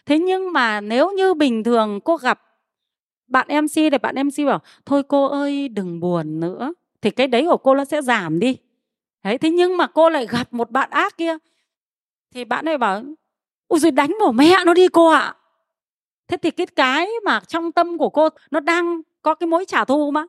[0.06, 2.42] Thế nhưng mà nếu như bình thường cô gặp
[3.26, 7.44] bạn mc thì bạn mc bảo, thôi cô ơi, đừng buồn nữa, thì cái đấy
[7.46, 8.56] của cô nó sẽ giảm đi.
[9.24, 11.36] Đấy, thế nhưng mà cô lại gặp một bạn ác kia,
[12.34, 13.02] thì bạn ấy bảo
[13.68, 15.34] ui rồi đánh bỏ mẹ nó đi cô ạ.
[16.28, 19.84] Thế thì cái cái mà trong tâm của cô nó đang có cái mối trả
[19.84, 20.24] thù mà,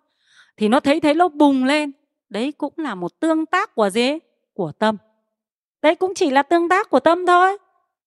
[0.58, 1.92] thì nó thấy thấy nó bùng lên.
[2.30, 4.12] Đấy cũng là một tương tác của gì
[4.54, 4.98] của tâm.
[5.82, 7.58] Đấy cũng chỉ là tương tác của tâm thôi.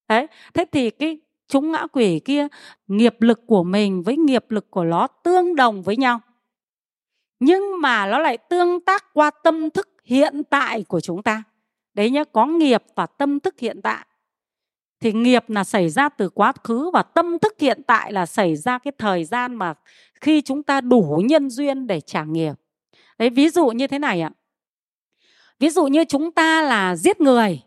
[0.08, 1.18] Đấy thế thì cái
[1.48, 2.48] chúng ngã quỷ kia
[2.86, 6.20] nghiệp lực của mình với nghiệp lực của nó tương đồng với nhau.
[7.40, 11.42] Nhưng mà nó lại tương tác qua tâm thức hiện tại của chúng ta.
[11.94, 14.06] Đấy nhé, có nghiệp và tâm thức hiện tại.
[15.00, 18.56] Thì nghiệp là xảy ra từ quá khứ và tâm thức hiện tại là xảy
[18.56, 19.74] ra cái thời gian mà
[20.20, 22.52] khi chúng ta đủ nhân duyên để trả nghiệp.
[23.18, 24.30] Đấy ví dụ như thế này ạ
[25.58, 27.60] ví dụ như chúng ta là giết người,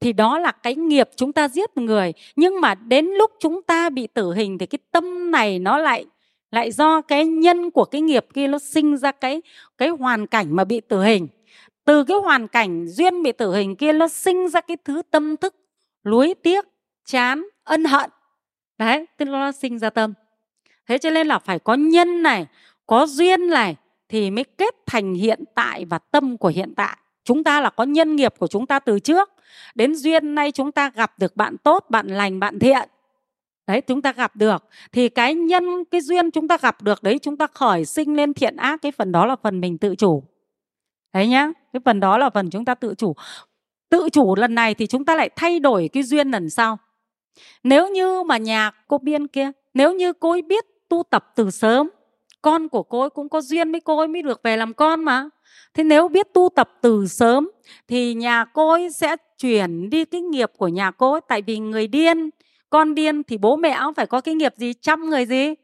[0.00, 2.12] thì đó là cái nghiệp chúng ta giết người.
[2.36, 6.06] Nhưng mà đến lúc chúng ta bị tử hình thì cái tâm này nó lại
[6.50, 9.42] lại do cái nhân của cái nghiệp kia nó sinh ra cái
[9.78, 11.28] cái hoàn cảnh mà bị tử hình.
[11.84, 15.36] Từ cái hoàn cảnh duyên bị tử hình kia nó sinh ra cái thứ tâm
[15.36, 15.54] thức,
[16.02, 16.64] lúi tiếc,
[17.04, 18.10] chán, ân hận.
[18.78, 20.14] Đấy, tức là nó sinh ra tâm.
[20.88, 22.46] Thế cho nên là phải có nhân này,
[22.86, 23.76] có duyên này
[24.08, 26.96] thì mới kết thành hiện tại và tâm của hiện tại.
[27.24, 29.30] Chúng ta là có nhân nghiệp của chúng ta từ trước.
[29.74, 32.88] Đến duyên nay chúng ta gặp được bạn tốt, bạn lành, bạn thiện.
[33.66, 34.64] Đấy, chúng ta gặp được.
[34.92, 38.34] Thì cái nhân, cái duyên chúng ta gặp được đấy, chúng ta khởi sinh lên
[38.34, 40.22] thiện ác, cái phần đó là phần mình tự chủ.
[41.12, 43.14] Đấy nhá, cái phần đó là phần chúng ta tự chủ.
[43.88, 46.78] Tự chủ lần này thì chúng ta lại thay đổi cái duyên lần sau.
[47.62, 51.50] Nếu như mà nhà cô biên kia, nếu như cô ấy biết tu tập từ
[51.50, 51.90] sớm
[52.46, 55.04] con của cô ấy cũng có duyên với cô ấy mới được về làm con
[55.04, 55.28] mà.
[55.74, 57.50] Thế nếu biết tu tập từ sớm
[57.88, 61.20] thì nhà cô ấy sẽ chuyển đi cái nghiệp của nhà cô ấy.
[61.28, 62.30] Tại vì người điên,
[62.70, 64.72] con điên thì bố mẹ cũng phải có cái nghiệp gì?
[64.72, 65.54] Chăm người gì?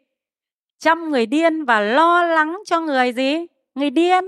[0.79, 3.47] Chăm người điên và lo lắng cho người gì?
[3.75, 4.25] Người điên.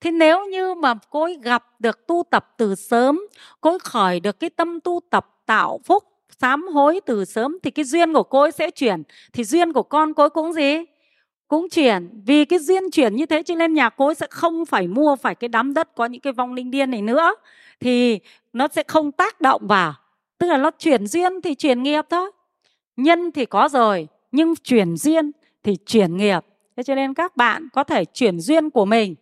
[0.00, 3.20] Thế nếu như mà cô ấy gặp được tu tập từ sớm,
[3.60, 6.04] cô ấy khởi được cái tâm tu tập tạo phúc,
[6.40, 9.02] sám hối từ sớm thì cái duyên của cô ấy sẽ chuyển.
[9.32, 10.84] Thì duyên của con cô ấy cũng gì?
[11.50, 14.66] Cũng chuyển, vì cái duyên chuyển như thế cho nên nhà cô ấy sẽ không
[14.66, 17.34] phải mua phải cái đám đất có những cái vong linh điên này nữa.
[17.80, 18.18] Thì
[18.52, 19.94] nó sẽ không tác động vào.
[20.38, 22.30] Tức là nó chuyển duyên thì chuyển nghiệp thôi.
[22.96, 25.30] Nhân thì có rồi, nhưng chuyển duyên
[25.62, 26.40] thì chuyển nghiệp.
[26.76, 29.14] Thế cho nên các bạn có thể chuyển duyên của mình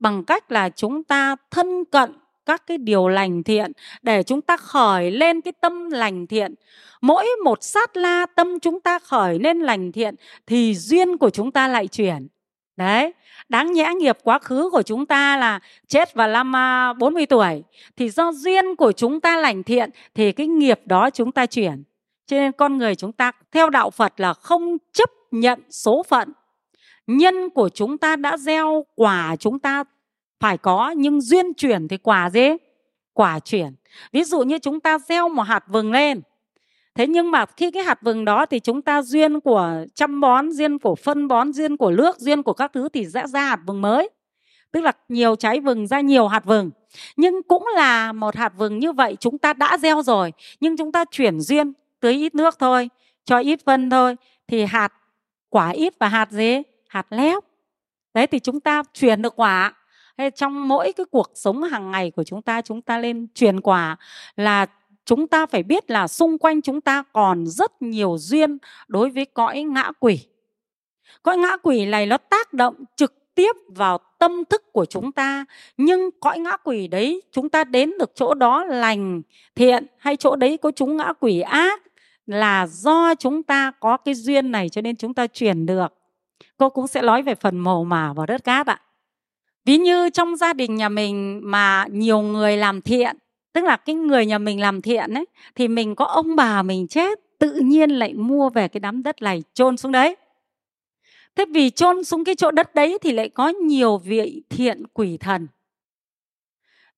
[0.00, 2.12] bằng cách là chúng ta thân cận
[2.48, 3.72] các cái điều lành thiện
[4.02, 6.54] để chúng ta khởi lên cái tâm lành thiện.
[7.00, 10.14] Mỗi một sát la tâm chúng ta khởi lên lành thiện
[10.46, 12.28] thì duyên của chúng ta lại chuyển.
[12.76, 13.12] Đấy,
[13.48, 16.52] đáng nhẽ nghiệp quá khứ của chúng ta là chết vào năm
[16.98, 17.62] 40 tuổi
[17.96, 21.82] thì do duyên của chúng ta lành thiện thì cái nghiệp đó chúng ta chuyển.
[22.26, 26.32] Cho nên con người chúng ta theo đạo Phật là không chấp nhận số phận.
[27.06, 29.84] Nhân của chúng ta đã gieo quả chúng ta
[30.40, 32.48] phải có, nhưng duyên chuyển thì quả gì?
[33.12, 33.74] Quả chuyển.
[34.12, 36.20] Ví dụ như chúng ta gieo một hạt vừng lên.
[36.94, 40.50] Thế nhưng mà khi cái hạt vừng đó thì chúng ta duyên của chăm bón,
[40.52, 43.60] duyên của phân bón, duyên của nước, duyên của các thứ thì sẽ ra hạt
[43.66, 44.08] vừng mới.
[44.72, 46.70] Tức là nhiều trái vừng ra nhiều hạt vừng.
[47.16, 50.92] Nhưng cũng là một hạt vừng như vậy chúng ta đã gieo rồi, nhưng chúng
[50.92, 52.88] ta chuyển duyên tưới ít nước thôi,
[53.24, 54.16] cho ít phân thôi,
[54.46, 54.92] thì hạt
[55.48, 56.62] quả ít và hạt gì?
[56.88, 57.42] Hạt lép.
[58.14, 59.72] Đấy, thì chúng ta chuyển được quả
[60.36, 63.96] trong mỗi cái cuộc sống hàng ngày của chúng ta chúng ta lên truyền quả
[64.36, 64.66] là
[65.04, 68.58] chúng ta phải biết là xung quanh chúng ta còn rất nhiều duyên
[68.88, 70.20] đối với cõi ngã quỷ.
[71.22, 75.44] Cõi ngã quỷ này nó tác động trực tiếp vào tâm thức của chúng ta,
[75.76, 79.22] nhưng cõi ngã quỷ đấy chúng ta đến được chỗ đó lành,
[79.54, 81.82] thiện hay chỗ đấy có chúng ngã quỷ ác
[82.26, 85.94] là do chúng ta có cái duyên này cho nên chúng ta truyền được.
[86.56, 88.80] Cô cũng sẽ nói về phần màu mả và đất cát ạ
[89.68, 93.16] ví như trong gia đình nhà mình mà nhiều người làm thiện,
[93.52, 96.86] tức là cái người nhà mình làm thiện ấy, thì mình có ông bà mình
[96.88, 100.16] chết, tự nhiên lại mua về cái đám đất này chôn xuống đấy.
[101.36, 105.16] Thế vì chôn xuống cái chỗ đất đấy thì lại có nhiều vị thiện quỷ
[105.16, 105.46] thần.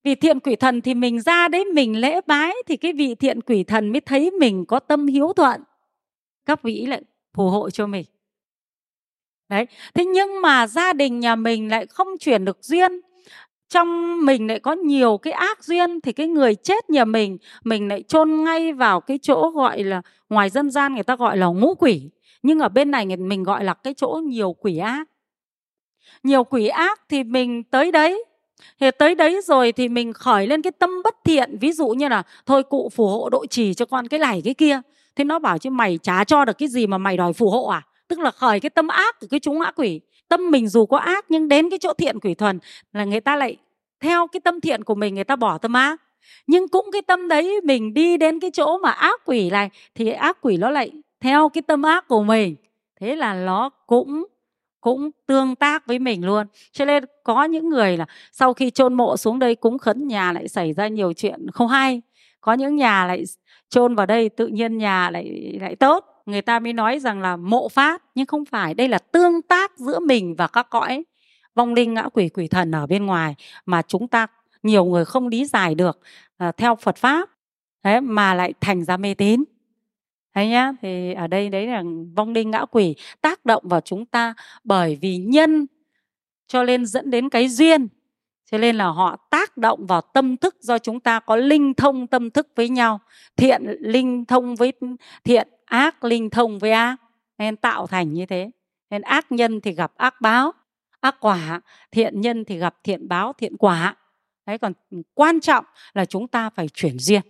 [0.03, 3.41] Vì thiện quỷ thần thì mình ra đấy mình lễ bái thì cái vị thiện
[3.41, 5.61] quỷ thần mới thấy mình có tâm hiếu thuận.
[6.45, 7.01] Các vị lại
[7.33, 8.05] phù hộ cho mình
[9.51, 12.91] đấy, thế nhưng mà gia đình nhà mình lại không chuyển được duyên.
[13.69, 17.87] Trong mình lại có nhiều cái ác duyên thì cái người chết nhà mình mình
[17.87, 21.47] lại chôn ngay vào cái chỗ gọi là, ngoài dân gian người ta gọi là
[21.47, 22.09] ngũ quỷ.
[22.43, 25.09] Nhưng ở bên này mình gọi là cái chỗ nhiều quỷ ác.
[26.23, 28.23] Nhiều quỷ ác thì mình tới đấy.
[28.79, 31.57] Thì tới đấy rồi thì mình khởi lên cái tâm bất thiện.
[31.61, 34.53] Ví dụ như là, thôi cụ phù hộ, độ trì cho con cái này, cái
[34.53, 34.81] kia.
[35.15, 37.65] Thế nó bảo chứ, mày chả cho được cái gì mà mày đòi phù hộ
[37.67, 37.81] à?
[38.11, 40.01] Tức là khởi cái tâm ác của cái chúng ác quỷ.
[40.29, 42.59] Tâm mình dù có ác nhưng đến cái chỗ thiện quỷ thuần
[42.93, 43.57] là người ta lại
[43.99, 46.01] theo cái tâm thiện của mình, người ta bỏ tâm ác.
[46.47, 50.11] Nhưng cũng cái tâm đấy mình đi đến cái chỗ mà ác quỷ này thì
[50.11, 52.55] ác quỷ nó lại theo cái tâm ác của mình.
[52.99, 54.25] Thế là nó cũng
[54.81, 56.47] cũng tương tác với mình luôn.
[56.71, 60.31] Cho nên có những người là sau khi chôn mộ xuống đây cúng khấn, nhà
[60.31, 62.01] lại xảy ra nhiều chuyện không hay.
[62.41, 63.23] Có những nhà lại
[63.69, 67.35] chôn vào đây tự nhiên nhà lại lại tốt người ta mới nói rằng là
[67.35, 68.73] mộ phát nhưng không phải.
[68.73, 71.03] Đây là tương tác giữa mình và các cõi.
[71.55, 74.27] Vong linh ngã quỷ quỷ thần ở bên ngoài mà chúng ta
[74.63, 75.99] nhiều người không lý giải được
[76.37, 77.29] à, theo Phật pháp.
[77.83, 79.43] Đấy mà lại thành ra mê tín.
[80.35, 81.83] Thấy nhá thì ở đây đấy là
[82.15, 85.67] vong linh ngã quỷ tác động vào chúng ta bởi vì nhân
[86.47, 87.87] cho nên dẫn đến cái duyên
[88.51, 92.07] cho nên là họ tác động vào tâm thức do chúng ta có linh thông
[92.07, 92.99] tâm thức với nhau,
[93.35, 94.73] thiện linh thông với,
[95.23, 96.95] thiện ác linh thông với ác,
[97.37, 98.51] nên tạo thành như thế.
[98.89, 100.51] Nên ác nhân thì gặp ác báo,
[100.99, 103.95] ác quả, thiện nhân thì gặp thiện báo, thiện quả.
[104.45, 104.73] Đấy, còn
[105.13, 107.21] quan trọng là chúng ta phải chuyển duyên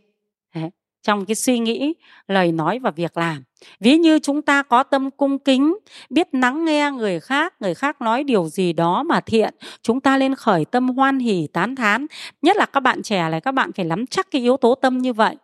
[1.03, 1.93] trong cái suy nghĩ,
[2.27, 3.43] lời nói và việc làm.
[3.79, 5.77] Ví như chúng ta có tâm cung kính,
[6.09, 10.17] biết lắng nghe người khác người khác nói điều gì đó mà thiện, chúng ta
[10.17, 12.07] lên khởi tâm hoan hỉ tán thán.
[12.41, 14.97] Nhất là các bạn trẻ này, các bạn phải nắm chắc cái yếu tố tâm
[14.97, 15.35] như vậy.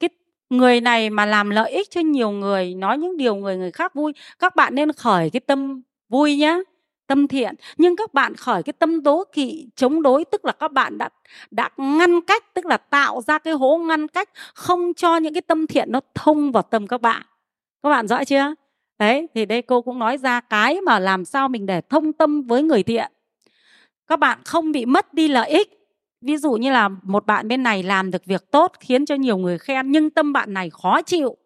[0.00, 0.10] Cái
[0.50, 3.94] người này mà làm lợi ích cho nhiều người, nói những điều người người khác
[3.94, 6.62] vui, các bạn nên khởi cái tâm vui nhé
[7.06, 7.54] tâm thiện.
[7.76, 11.08] Nhưng các bạn khởi cái tâm đố kỵ, chống đối, tức là các bạn đã
[11.50, 15.42] đã ngăn cách, tức là tạo ra cái hố ngăn cách, không cho những cái
[15.42, 17.22] tâm thiện nó thông vào tâm các bạn.
[17.82, 18.54] Các bạn rõ chưa?
[18.98, 22.42] Đấy, thì đây cô cũng nói ra cái mà làm sao mình để thông tâm
[22.42, 23.12] với người thiện.
[24.06, 25.72] Các bạn không bị mất đi lợi ích.
[26.20, 29.36] Ví dụ như là một bạn bên này làm được việc tốt, khiến cho nhiều
[29.36, 31.36] người khen, nhưng tâm bạn này khó chịu.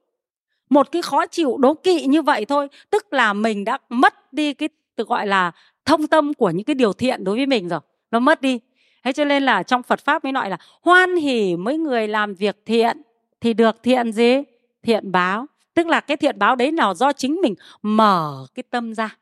[0.71, 4.55] Một cái khó chịu đố kỵ như vậy thôi, tức là mình đã mất đi
[4.55, 4.69] cái
[5.01, 5.53] được gọi là,
[5.85, 7.81] thông tâm của những cái điều thiện đối với mình rồi,
[8.11, 8.61] nó mất đi.
[9.05, 12.35] Thế cho nên là trong phật pháp mới nói là hoan hỉ mấy người làm
[12.35, 13.03] việc thiện
[13.41, 14.43] thì được thiện gì?
[14.83, 15.47] Thiện báo.
[15.75, 19.17] Tức là cái thiện báo đấy là do chính mình mở cái tâm ra.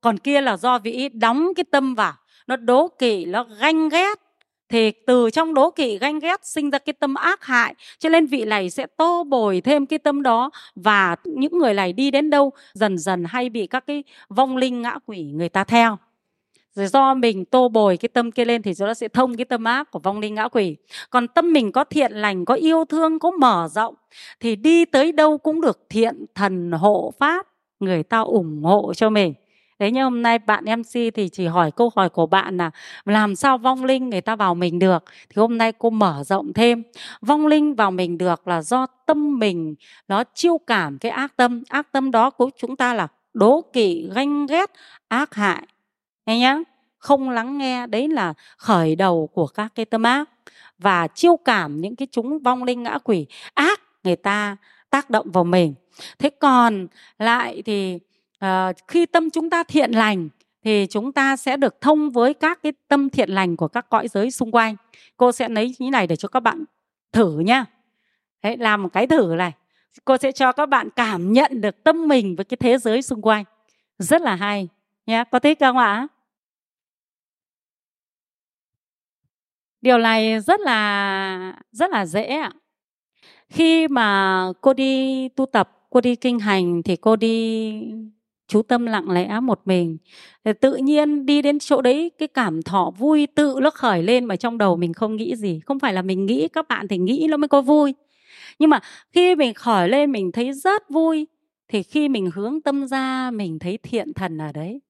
[0.00, 2.12] Còn kia là do vị đóng cái tâm vào.
[2.46, 4.20] Nó đố kỵ, nó ganh ghét
[4.72, 8.26] thì từ trong đố kỵ ganh ghét sinh ra cái tâm ác hại, cho nên
[8.26, 12.30] vị này sẽ tô bồi thêm cái tâm đó và những người này đi đến
[12.30, 15.98] đâu, dần dần hay bị các cái vong linh, ngã quỷ người ta theo.
[16.74, 19.64] Rồi do mình tô bồi cái tâm kia lên thì nó sẽ thông cái tâm
[19.64, 20.76] ác của vong linh, ngã quỷ.
[21.10, 23.94] Còn tâm mình có thiện lành, có yêu thương, có mở rộng
[24.40, 27.46] thì đi tới đâu cũng được thiện thần hộ pháp
[27.80, 29.34] người ta ủng hộ cho mình.
[29.82, 32.70] Thế nhưng hôm nay bạn MC thì chỉ hỏi câu hỏi của bạn là
[33.04, 35.04] làm sao vong linh người ta vào mình được.
[35.28, 36.82] Thì hôm nay cô mở rộng thêm.
[37.20, 39.74] Vong linh vào mình được là do tâm mình
[40.08, 41.62] nó chiêu cảm cái ác tâm.
[41.68, 44.70] Ác tâm đó của chúng ta là đố kỵ, ganh ghét,
[45.08, 45.66] ác hại.
[46.26, 46.58] Nghe nhá.
[46.98, 50.30] Không lắng nghe đấy là khởi đầu của các cái tâm ác.
[50.78, 54.56] Và chiêu cảm những cái chúng vong linh ngã quỷ ác người ta
[54.90, 55.74] tác động vào mình.
[56.18, 56.86] Thế còn
[57.18, 57.98] lại thì
[58.42, 60.28] à, khi tâm chúng ta thiện lành
[60.64, 64.08] thì chúng ta sẽ được thông với các cái tâm thiện lành của các cõi
[64.08, 64.76] giới xung quanh.
[65.16, 66.64] Cô sẽ lấy như này để cho các bạn
[67.12, 67.64] thử nhá.
[68.42, 69.52] Đấy, làm một cái thử này.
[70.04, 73.22] Cô sẽ cho các bạn cảm nhận được tâm mình với cái thế giới xung
[73.22, 73.44] quanh.
[73.98, 74.68] Rất là hay
[75.06, 76.06] nhé có thích không ạ?
[79.80, 82.52] Điều này rất là rất là dễ ạ.
[83.48, 87.72] Khi mà cô đi tu tập cô đi kinh hành thì cô đi
[88.52, 89.96] chú tâm lặng lẽ một mình.
[90.60, 94.36] Tự nhiên đi đến chỗ đấy cái cảm thọ vui tự nó khởi lên mà
[94.36, 95.60] trong đầu mình không nghĩ gì.
[95.66, 97.94] Không phải là mình nghĩ các bạn thì nghĩ nó mới có vui.
[98.58, 98.80] Nhưng mà
[99.12, 101.26] khi mình khởi lên mình thấy rất vui
[101.68, 104.80] thì khi mình hướng tâm ra mình thấy thiện thần ở đấy.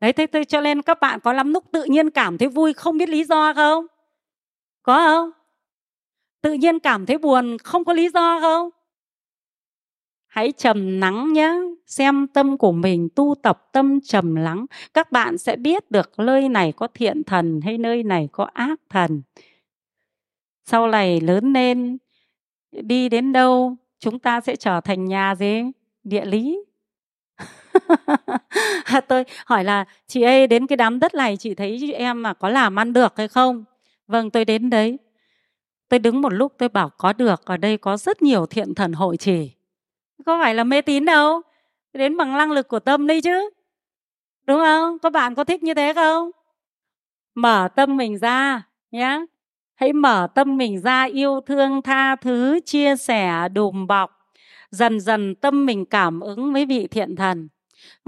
[0.00, 2.72] Đấy thế, thế cho nên các bạn có lắm lúc tự nhiên cảm thấy vui
[2.72, 3.86] không biết lý do không?
[4.82, 5.30] Có không?
[6.42, 8.70] Tự nhiên cảm thấy buồn không có lý do không?
[10.36, 11.54] Hãy trầm lắng nhé
[11.86, 14.66] xem tâm của mình, tu tập tâm trầm lắng.
[14.94, 18.80] Các bạn sẽ biết được nơi này có thiện thần hay nơi này có ác
[18.90, 19.22] thần.
[20.64, 21.98] Sau này lớn lên,
[22.72, 25.62] đi đến đâu, chúng ta sẽ trở thành nhà gì?
[26.04, 26.64] Địa lý.
[28.84, 32.34] À, tôi hỏi là, chị ơi, đến cái đám đất này chị thấy em mà
[32.34, 33.64] có làm ăn được hay không?
[34.06, 34.98] Vâng tôi đến đấy.
[35.88, 38.92] Tôi đứng một lúc, tôi bảo, có được, ở đây có rất nhiều thiện thần
[38.92, 39.55] hội trì
[40.24, 41.42] có phải là mê tín đâu?
[41.92, 43.50] Đến bằng năng lực của tâm đi chứ.
[44.46, 44.98] Đúng không?
[44.98, 46.30] Các bạn có thích như thế không?
[47.34, 49.26] Mở tâm mình ra nhé
[49.76, 54.10] hãy mở tâm mình ra, yêu thương, tha thứ, chia sẻ, đùm bọc.
[54.70, 57.48] Dần dần tâm mình cảm ứng với vị thiện thần.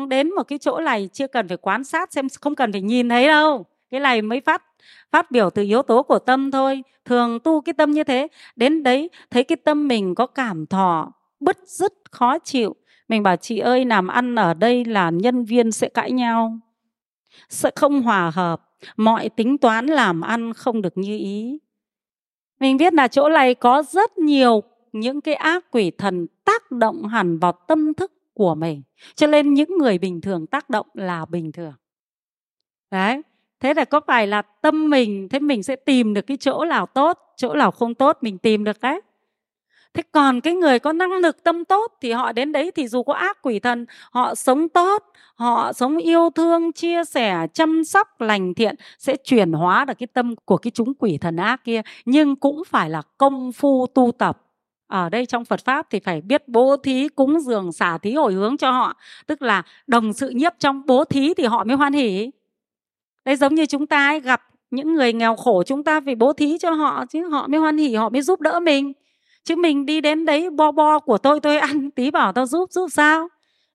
[0.09, 3.09] Đến một cái chỗ này chưa cần phải quan sát xem, không cần phải nhìn
[3.09, 3.65] thấy đâu.
[3.91, 4.63] Cái này mới phát
[5.13, 6.83] phát biểu từ yếu tố của tâm thôi.
[7.05, 8.29] Thường tu cái tâm như thế.
[8.57, 12.77] Đến đấy, thấy cái tâm mình có cảm thọ bứt rứt, khó chịu.
[13.09, 16.59] Mình bảo, chị ơi, làm ăn ở đây là nhân viên sẽ cãi nhau,
[17.49, 18.63] sẽ không hòa hợp,
[18.97, 21.59] mọi tính toán làm ăn không được như ý.
[22.61, 24.63] Mình biết là chỗ này có rất nhiều
[24.93, 28.83] những cái ác quỷ thần tác động hẳn vào tâm thức của mình,
[29.15, 31.75] cho nên những người bình thường tác động là bình thường.
[32.91, 33.23] Đấy,
[33.61, 36.87] thế là có phải là tâm mình, thế mình sẽ tìm được cái chỗ nào
[36.87, 39.01] tốt, chỗ nào không tốt mình tìm được đấy
[39.95, 43.03] thế còn cái người có năng lực tâm tốt thì họ đến đấy thì dù
[43.03, 48.21] có ác quỷ thần họ sống tốt họ sống yêu thương chia sẻ chăm sóc
[48.21, 51.83] lành thiện sẽ chuyển hóa được cái tâm của cái chúng quỷ thần ác kia.
[52.05, 54.43] Nhưng cũng phải là công phu tu tập.
[54.87, 58.33] Ở đây trong Phật pháp thì phải biết bố thí cúng dường xả thí hồi
[58.33, 58.97] hướng cho họ.
[59.27, 62.31] Tức là đồng sự nhiếp trong bố thí thì họ mới hoan hỉ
[63.25, 66.33] đây giống như chúng ta ấy, gặp những người nghèo khổ chúng ta phải bố
[66.33, 68.93] thí cho họ chứ họ mới hoan hỉ họ mới giúp đỡ mình
[69.49, 72.73] chứ mình đi đến đấy bo bo của tôi tôi ăn tí bảo tao giúp
[72.73, 73.29] giúp sao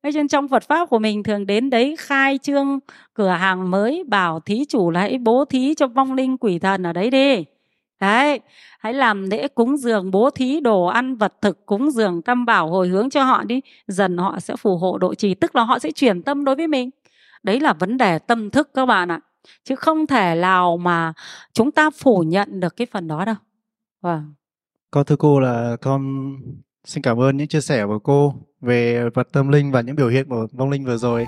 [0.04, 2.80] Thế nên trong Phật pháp của mình thường đến đấy khai trương
[3.14, 6.84] cửa hàng mới bảo thí chủ là hãy bố thí cho vong linh quỷ thần
[6.84, 7.46] ở đấy đi.
[8.00, 8.40] Đấy,
[8.80, 12.70] hãy làm lễ cúng dường bố thí đồ ăn vật thực cúng dường tâm bảo
[12.70, 13.62] hồi hướng cho họ đi.
[13.88, 16.68] Dần họ sẽ phù hộ độ trì, tức là họ sẽ chuyển tâm đối với
[16.68, 16.90] mình.
[17.44, 19.20] Đấy là vấn đề tâm thức các bạn ạ.
[19.64, 21.14] Chứ không thể nào mà
[21.54, 23.36] chúng ta phủ nhận được cái phần đó đâu.
[24.02, 24.34] Vâng.
[24.94, 26.34] Con thưa cô là con
[26.86, 30.10] xin cảm ơn những chia sẻ của cô về vật tâm linh và những biểu
[30.10, 31.26] hiện của vong linh vừa rồi.